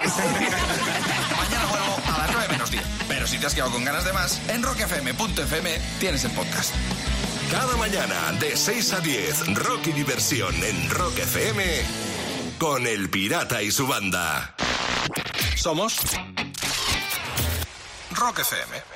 [3.26, 6.72] Pero si te has quedado con ganas de más, en rockfm.fm tienes el podcast.
[7.50, 11.64] Cada mañana de 6 a 10, rock y diversión en Rock FM
[12.56, 14.54] con El Pirata y su banda.
[15.56, 15.96] Somos
[18.12, 18.95] Rock FM.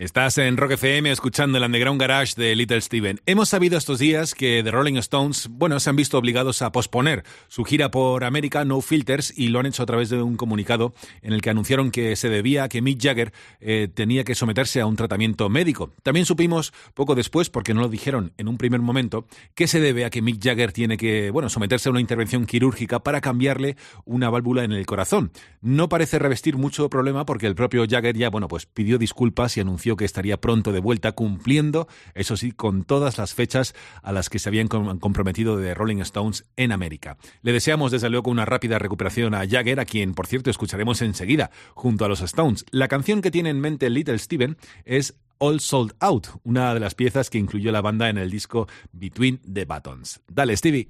[0.00, 3.20] Estás en Rock FM escuchando el Underground Garage de Little Steven.
[3.26, 7.22] Hemos sabido estos días que The Rolling Stones, bueno, se han visto obligados a posponer
[7.48, 10.94] su gira por América No Filters y lo han hecho a través de un comunicado
[11.20, 14.80] en el que anunciaron que se debía a que Mick Jagger eh, tenía que someterse
[14.80, 15.92] a un tratamiento médico.
[16.02, 20.06] También supimos poco después, porque no lo dijeron en un primer momento, que se debe
[20.06, 24.30] a que Mick Jagger tiene que, bueno, someterse a una intervención quirúrgica para cambiarle una
[24.30, 25.30] válvula en el corazón.
[25.60, 29.60] No parece revestir mucho problema porque el propio Jagger ya, bueno, pues pidió disculpas y
[29.60, 34.28] anunció que estaría pronto de vuelta cumpliendo, eso sí, con todas las fechas a las
[34.28, 37.16] que se habían com- comprometido de Rolling Stones en América.
[37.42, 41.50] Le deseamos desde luego una rápida recuperación a Jagger, a quien por cierto escucharemos enseguida
[41.74, 42.64] junto a los Stones.
[42.70, 46.94] La canción que tiene en mente Little Steven es All Sold Out, una de las
[46.94, 50.20] piezas que incluyó la banda en el disco Between the Buttons.
[50.28, 50.88] Dale, Stevie.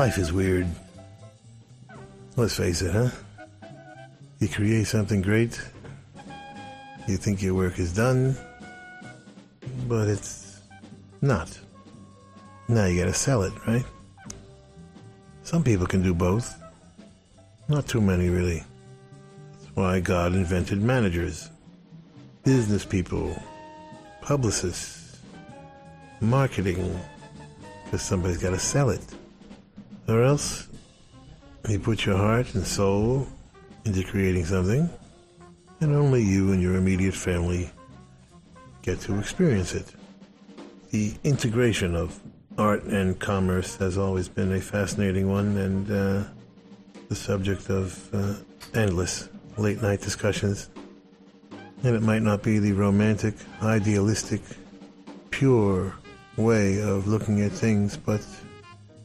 [0.00, 0.66] Life is weird.
[2.34, 3.10] Let's face it, huh?
[4.38, 5.60] You create something great,
[7.06, 8.34] you think your work is done,
[9.86, 10.58] but it's
[11.20, 11.50] not.
[12.66, 13.84] Now you gotta sell it, right?
[15.42, 16.58] Some people can do both.
[17.68, 18.64] Not too many, really.
[19.52, 21.50] That's why God invented managers,
[22.42, 23.36] business people,
[24.22, 25.20] publicists,
[26.22, 26.98] marketing,
[27.84, 29.04] because somebody's gotta sell it.
[30.10, 30.66] Or else,
[31.68, 33.28] you put your heart and soul
[33.84, 34.90] into creating something,
[35.80, 37.70] and only you and your immediate family
[38.82, 39.86] get to experience it.
[40.90, 42.18] The integration of
[42.58, 46.24] art and commerce has always been a fascinating one and uh,
[47.08, 48.34] the subject of uh,
[48.74, 49.28] endless
[49.58, 50.70] late night discussions.
[51.84, 54.42] And it might not be the romantic, idealistic,
[55.30, 55.94] pure
[56.36, 58.26] way of looking at things, but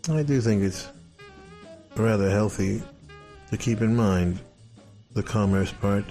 [0.09, 0.87] I do think it's
[1.97, 2.81] rather healthy
[3.49, 4.39] to keep in mind
[5.13, 6.03] the commerce part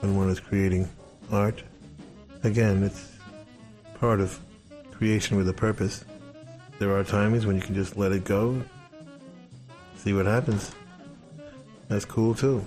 [0.00, 0.88] when one is creating
[1.32, 1.62] art.
[2.44, 3.12] Again, it's
[3.98, 4.38] part of
[4.92, 6.04] creation with a purpose.
[6.78, 8.62] There are times when you can just let it go,
[9.96, 10.72] see what happens.
[11.88, 12.64] That's cool too.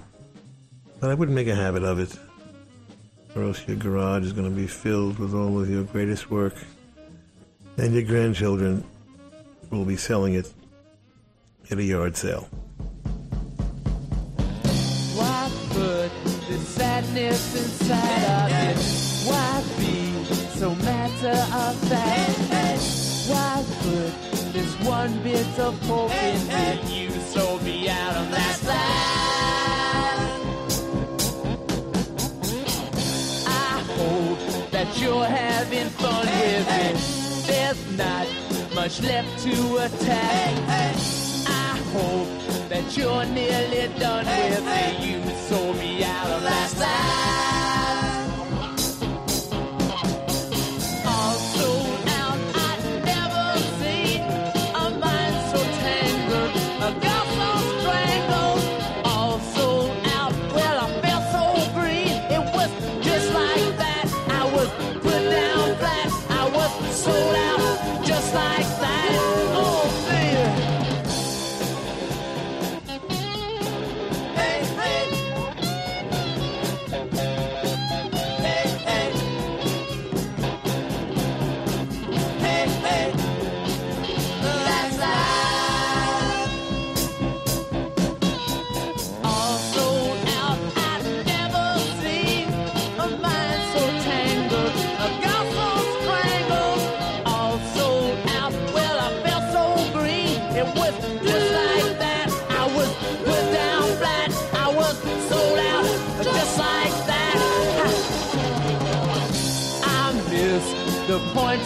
[0.99, 2.17] But I wouldn't make a habit of it,
[3.35, 6.55] or else your garage is going to be filled with all of your greatest work,
[7.77, 8.83] and your grandchildren
[9.69, 10.51] will be selling it
[11.71, 12.49] at a yard sale.
[15.15, 16.11] Why put
[16.49, 18.75] the sadness inside of you?
[19.31, 20.25] Why be
[20.59, 22.39] so matter of fact?
[23.29, 24.11] Why put
[24.51, 27.03] this one bit of hope in you?
[27.03, 28.77] You sold me out on that side.
[33.47, 36.97] I hope that you're having fun with it.
[37.47, 38.27] There's not
[38.75, 41.20] much left to attack.
[41.93, 45.11] Hope that you're nearly done with me.
[45.11, 47.60] You sold me out on that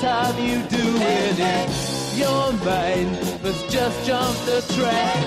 [0.04, 1.70] of you doing it.
[2.16, 3.12] Your mind
[3.44, 5.26] was just jumped the track.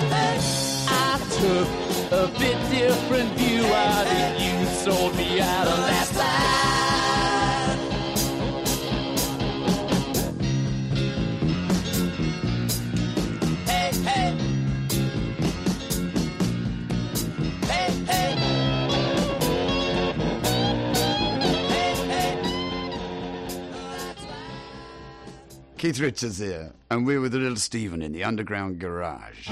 [0.87, 1.67] I took
[2.11, 4.65] a bit different view out of you.
[4.67, 5.28] Sold me
[25.89, 29.49] Keith Richards here, and we're with Little Steven in the underground garage.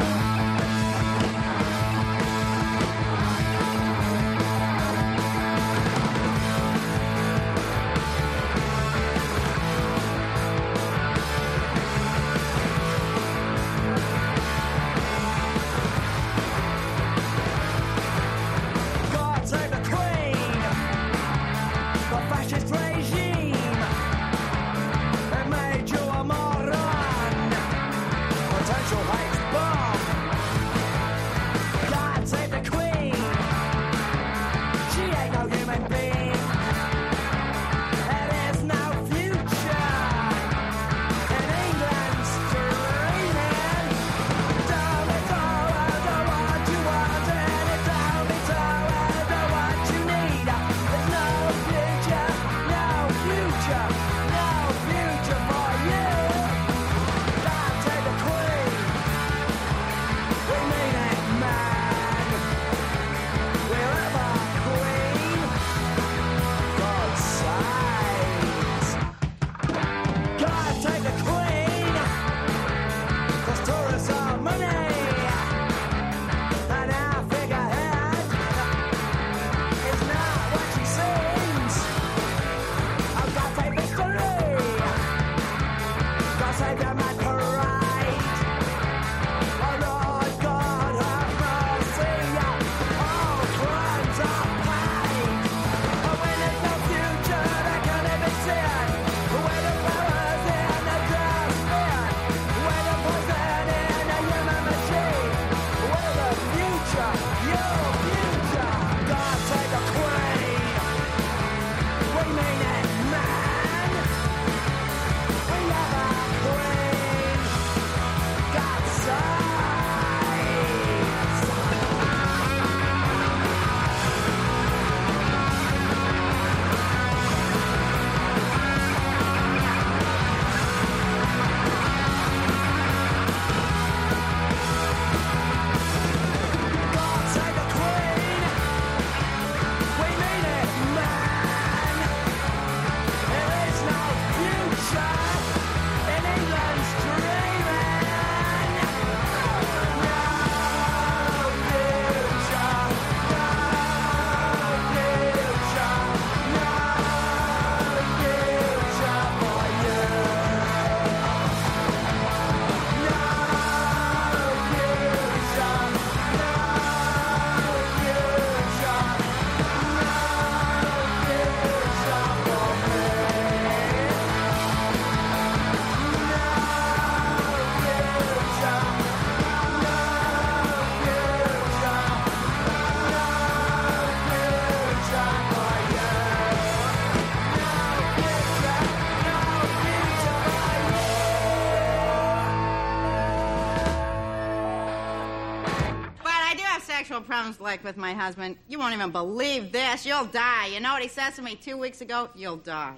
[197.60, 198.58] Like with my husband.
[198.68, 200.06] You won't even believe this.
[200.06, 200.68] You'll die.
[200.68, 202.30] You know what he says to me two weeks ago?
[202.36, 202.96] You'll die.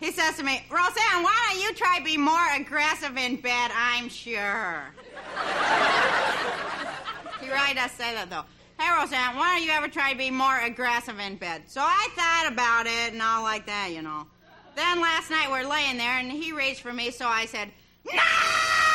[0.00, 3.70] He says to me, Roseanne, why don't you try to be more aggressive in bed?
[3.72, 4.82] I'm sure.
[7.40, 8.42] he really does say that, though.
[8.80, 11.62] Hey, Roseanne, why don't you ever try to be more aggressive in bed?
[11.66, 14.26] So I thought about it and all like that, you know.
[14.74, 17.70] Then last night we're laying there and he reached for me, so I said,
[18.12, 18.91] No!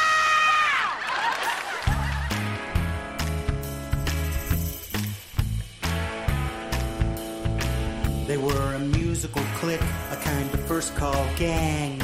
[8.28, 9.82] They were a musical clique,
[10.12, 11.98] a kind of first call gang.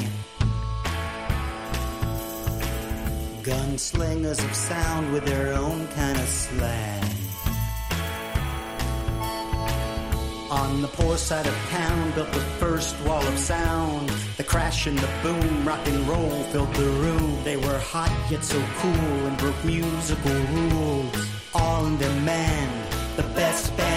[3.42, 7.04] Gunslingers of sound with their own kind of slang.
[10.50, 14.08] On the poor side of town, built the first wall of sound.
[14.38, 17.44] The crash and the boom, rock and roll filled the room.
[17.44, 21.28] They were hot yet so cool and broke musical rules.
[21.54, 22.72] All in demand,
[23.18, 23.93] the best band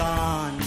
[0.00, 0.58] on.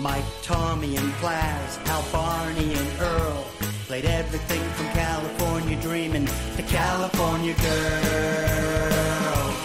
[0.00, 3.44] Mike, Tommy, and Plas, Al Barney, and Earl
[3.86, 9.55] played everything from California Dreamin' to California Girl.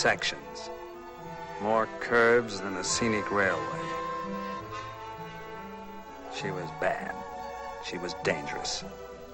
[0.00, 0.70] Sections.
[1.60, 3.84] More curves than a scenic railway.
[6.34, 7.14] She was bad.
[7.84, 8.82] She was dangerous.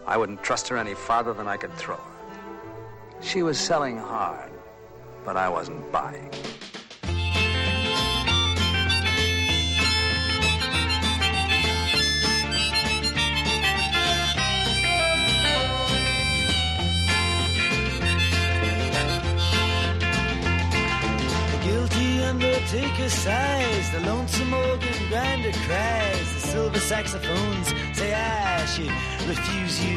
[0.09, 3.23] I wouldn't trust her any farther than I could throw her.
[3.23, 4.51] She was selling hard,
[5.25, 6.33] but I wasn't buying.
[26.87, 28.93] Saxophones say I should
[29.27, 29.97] refuse you.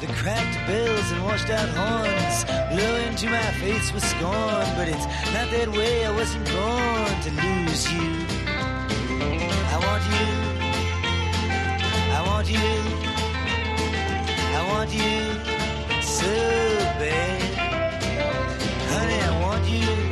[0.00, 2.44] The cracked bells and washed out horns
[2.74, 6.04] blow into my face with scorn, but it's not that way.
[6.04, 8.10] I wasn't born to lose you.
[9.70, 10.28] I want you.
[12.10, 12.72] I want you.
[14.58, 16.34] I want you so
[16.98, 17.40] bad.
[18.90, 20.11] Honey, I want you.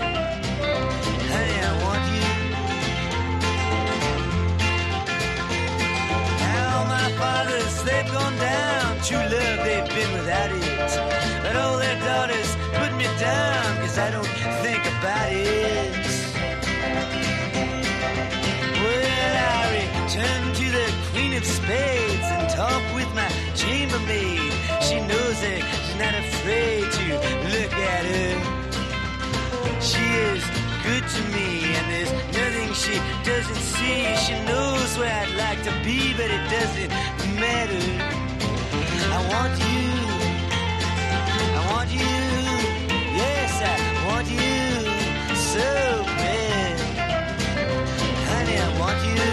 [7.21, 8.87] Fathers, they've gone down.
[9.07, 10.91] True love, they've been without it.
[11.43, 12.49] But all their daughters
[12.79, 14.33] put me down, cause I don't
[14.63, 16.05] think about it.
[18.81, 19.05] Well,
[19.57, 23.29] I return to the Queen of Spades and talk with my
[23.61, 24.51] chambermaid.
[24.87, 27.05] She knows it, she's not afraid to
[27.55, 28.33] look at her.
[29.89, 34.15] She is good to me, and there's nothing she doesn't see.
[34.25, 36.89] She knows where I'd like to be, but it doesn't
[37.39, 37.83] matter.
[39.13, 39.85] I want you.
[41.59, 42.17] I want you.
[43.21, 43.77] Yes, I
[44.07, 45.69] want you so
[46.19, 46.79] bad.
[48.31, 49.25] Honey, I want you.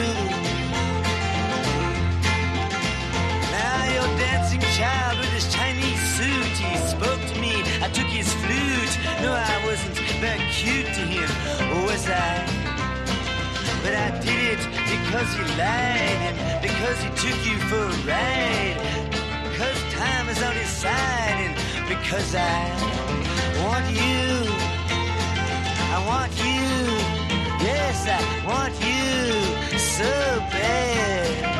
[3.57, 7.63] Now your dancing child with his Chinese suit, he spoke to me.
[7.83, 8.95] I took his flute.
[9.23, 11.31] No, I wasn't very cute to him,
[11.85, 12.45] was I?
[13.83, 14.63] But I did it
[14.93, 18.77] because he lied and because he took you for a ride.
[19.45, 22.59] Because time is on his side and because I
[23.63, 24.51] want you.
[25.95, 26.67] I want you.
[27.65, 30.05] Yes, I want you so
[30.51, 31.58] bad.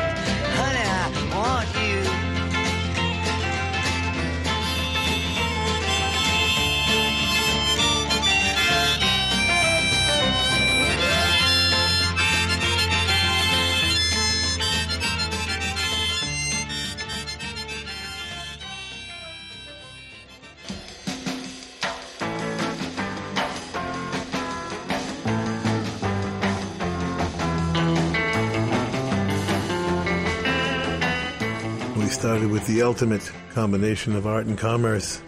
[32.19, 35.21] Started with the ultimate combination of art and commerce.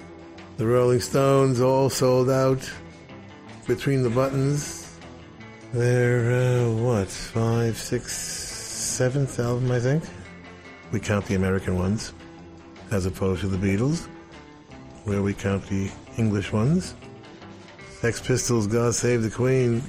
[0.58, 2.70] The Rolling Stones all sold out
[3.66, 4.94] between the buttons.
[5.72, 10.04] Their, uh, what, five, six, seventh album, I think?
[10.92, 12.14] We count the American ones,
[12.92, 14.08] as opposed to the Beatles,
[15.06, 16.94] where we count the English ones.
[18.02, 19.82] Sex Pistols, God Save the Queen,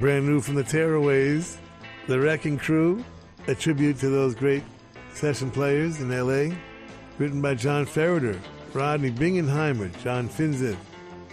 [0.00, 1.58] brand new from the Tearaways,
[2.08, 3.04] The Wrecking Crew,
[3.46, 4.62] a tribute to those great
[5.14, 6.54] session players in LA,
[7.18, 8.38] written by John Ferriter,
[8.72, 10.76] Rodney Bingenheimer, John Finzith,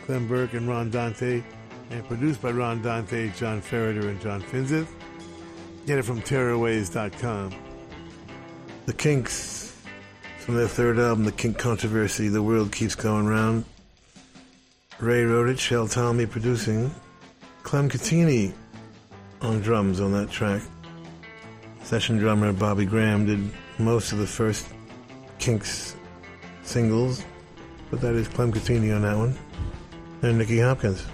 [0.06, 1.44] Clem Burke, and Ron Dante,
[1.90, 4.88] and produced by Ron Dante, John Ferriter, and John Finzith.
[5.88, 7.52] Get it from Tearaways.com.
[8.86, 9.76] The Kinks,
[10.40, 13.66] from their third album, The Kink Kontroversy, The World Keeps Going Round.
[15.00, 16.94] Ray wrote it, Shel Talmy producing.
[17.64, 18.54] Clem Cattini
[19.42, 20.62] on drums on that track.
[21.84, 23.52] Session drummer Bobby Graham did
[23.84, 24.68] most of the first
[25.40, 25.96] Kinks
[26.64, 27.24] singles,
[27.90, 29.38] but that is Clem Cattini on that one.
[30.22, 31.06] And Nicky Hopkins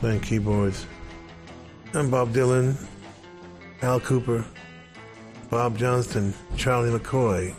[0.00, 0.86] playing keyboards.
[1.92, 2.76] And Bob Dylan,
[3.82, 4.44] Al Kooper,
[5.50, 7.54] Bob Johnston, Charlie McCoy,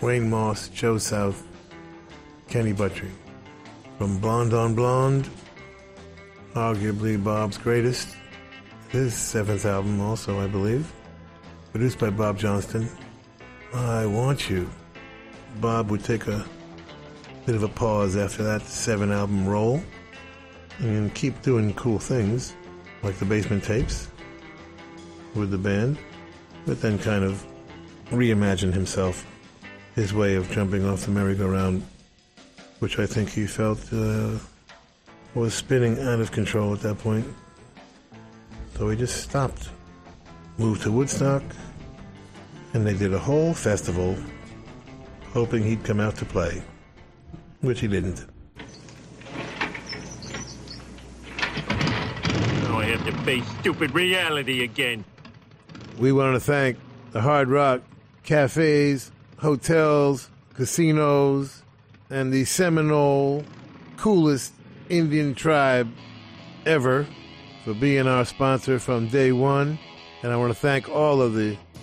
[0.00, 1.46] Wayne Moss, Joe South,
[2.48, 3.10] Kenny Buttrey.
[3.98, 5.30] From Blonde on Blonde,
[6.54, 8.16] arguably Bob's greatest.
[8.88, 10.92] His seventh album, also, I believe.
[11.70, 12.88] Produced by Bob Johnston.
[13.74, 14.68] I Want You.
[15.60, 16.44] Bob would take a
[17.46, 19.82] bit of a pause after that seven album roll
[20.78, 22.54] and keep doing cool things
[23.02, 24.08] like the basement tapes
[25.34, 25.96] with the band,
[26.66, 27.46] but then kind of
[28.10, 29.26] reimagine himself,
[29.94, 31.82] his way of jumping off the merry-go-round,
[32.80, 34.32] which I think he felt uh,
[35.34, 37.26] was spinning out of control at that point.
[38.76, 39.70] So he just stopped,
[40.58, 41.42] moved to Woodstock,
[42.74, 44.16] and they did a whole festival
[45.32, 46.62] hoping he'd come out to play,
[47.60, 48.26] which he didn't.
[52.64, 55.04] Now I have to face stupid reality again.
[55.98, 56.78] We want to thank
[57.12, 57.82] the Hard Rock
[58.22, 61.62] cafes, hotels, casinos,
[62.10, 63.44] and the Seminole
[63.96, 64.52] coolest
[64.88, 65.90] Indian tribe
[66.66, 67.06] ever
[67.64, 69.78] for being our sponsor from day one.
[70.22, 71.56] And I want to thank all of the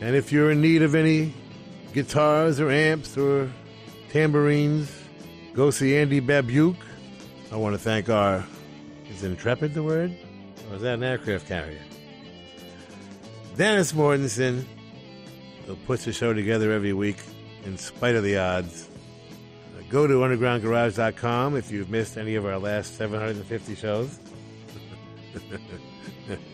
[0.00, 1.32] And if you're in need of any
[1.92, 3.50] guitars or amps or
[4.10, 4.90] tambourines,
[5.54, 6.76] go see Andy Babiuk.
[7.52, 8.44] I want to thank our,
[9.08, 10.16] is Intrepid the word?
[10.70, 11.80] Or is that an aircraft carrier?
[13.56, 14.64] Dennis Mortensen,
[15.66, 17.18] who puts the show together every week
[17.64, 18.88] in spite of the odds.
[19.78, 24.18] Uh, Go to undergroundgarage.com if you've missed any of our last 750 shows.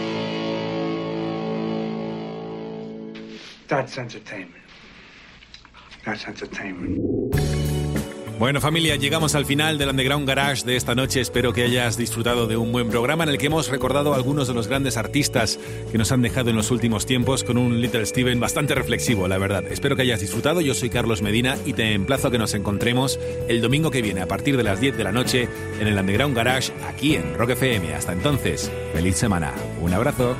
[3.71, 4.65] That's entertainment.
[6.03, 6.99] That's entertainment.
[8.37, 11.21] Bueno familia, llegamos al final del Underground Garage de esta noche.
[11.21, 14.49] Espero que hayas disfrutado de un buen programa en el que hemos recordado a algunos
[14.49, 15.57] de los grandes artistas
[15.89, 19.37] que nos han dejado en los últimos tiempos con un Little Steven bastante reflexivo, la
[19.37, 19.63] verdad.
[19.71, 20.59] Espero que hayas disfrutado.
[20.59, 24.19] Yo soy Carlos Medina y te emplazo a que nos encontremos el domingo que viene
[24.19, 25.47] a partir de las 10 de la noche
[25.79, 27.93] en el Underground Garage aquí en Rock FM.
[27.93, 29.53] Hasta entonces, feliz semana.
[29.79, 30.35] Un abrazo.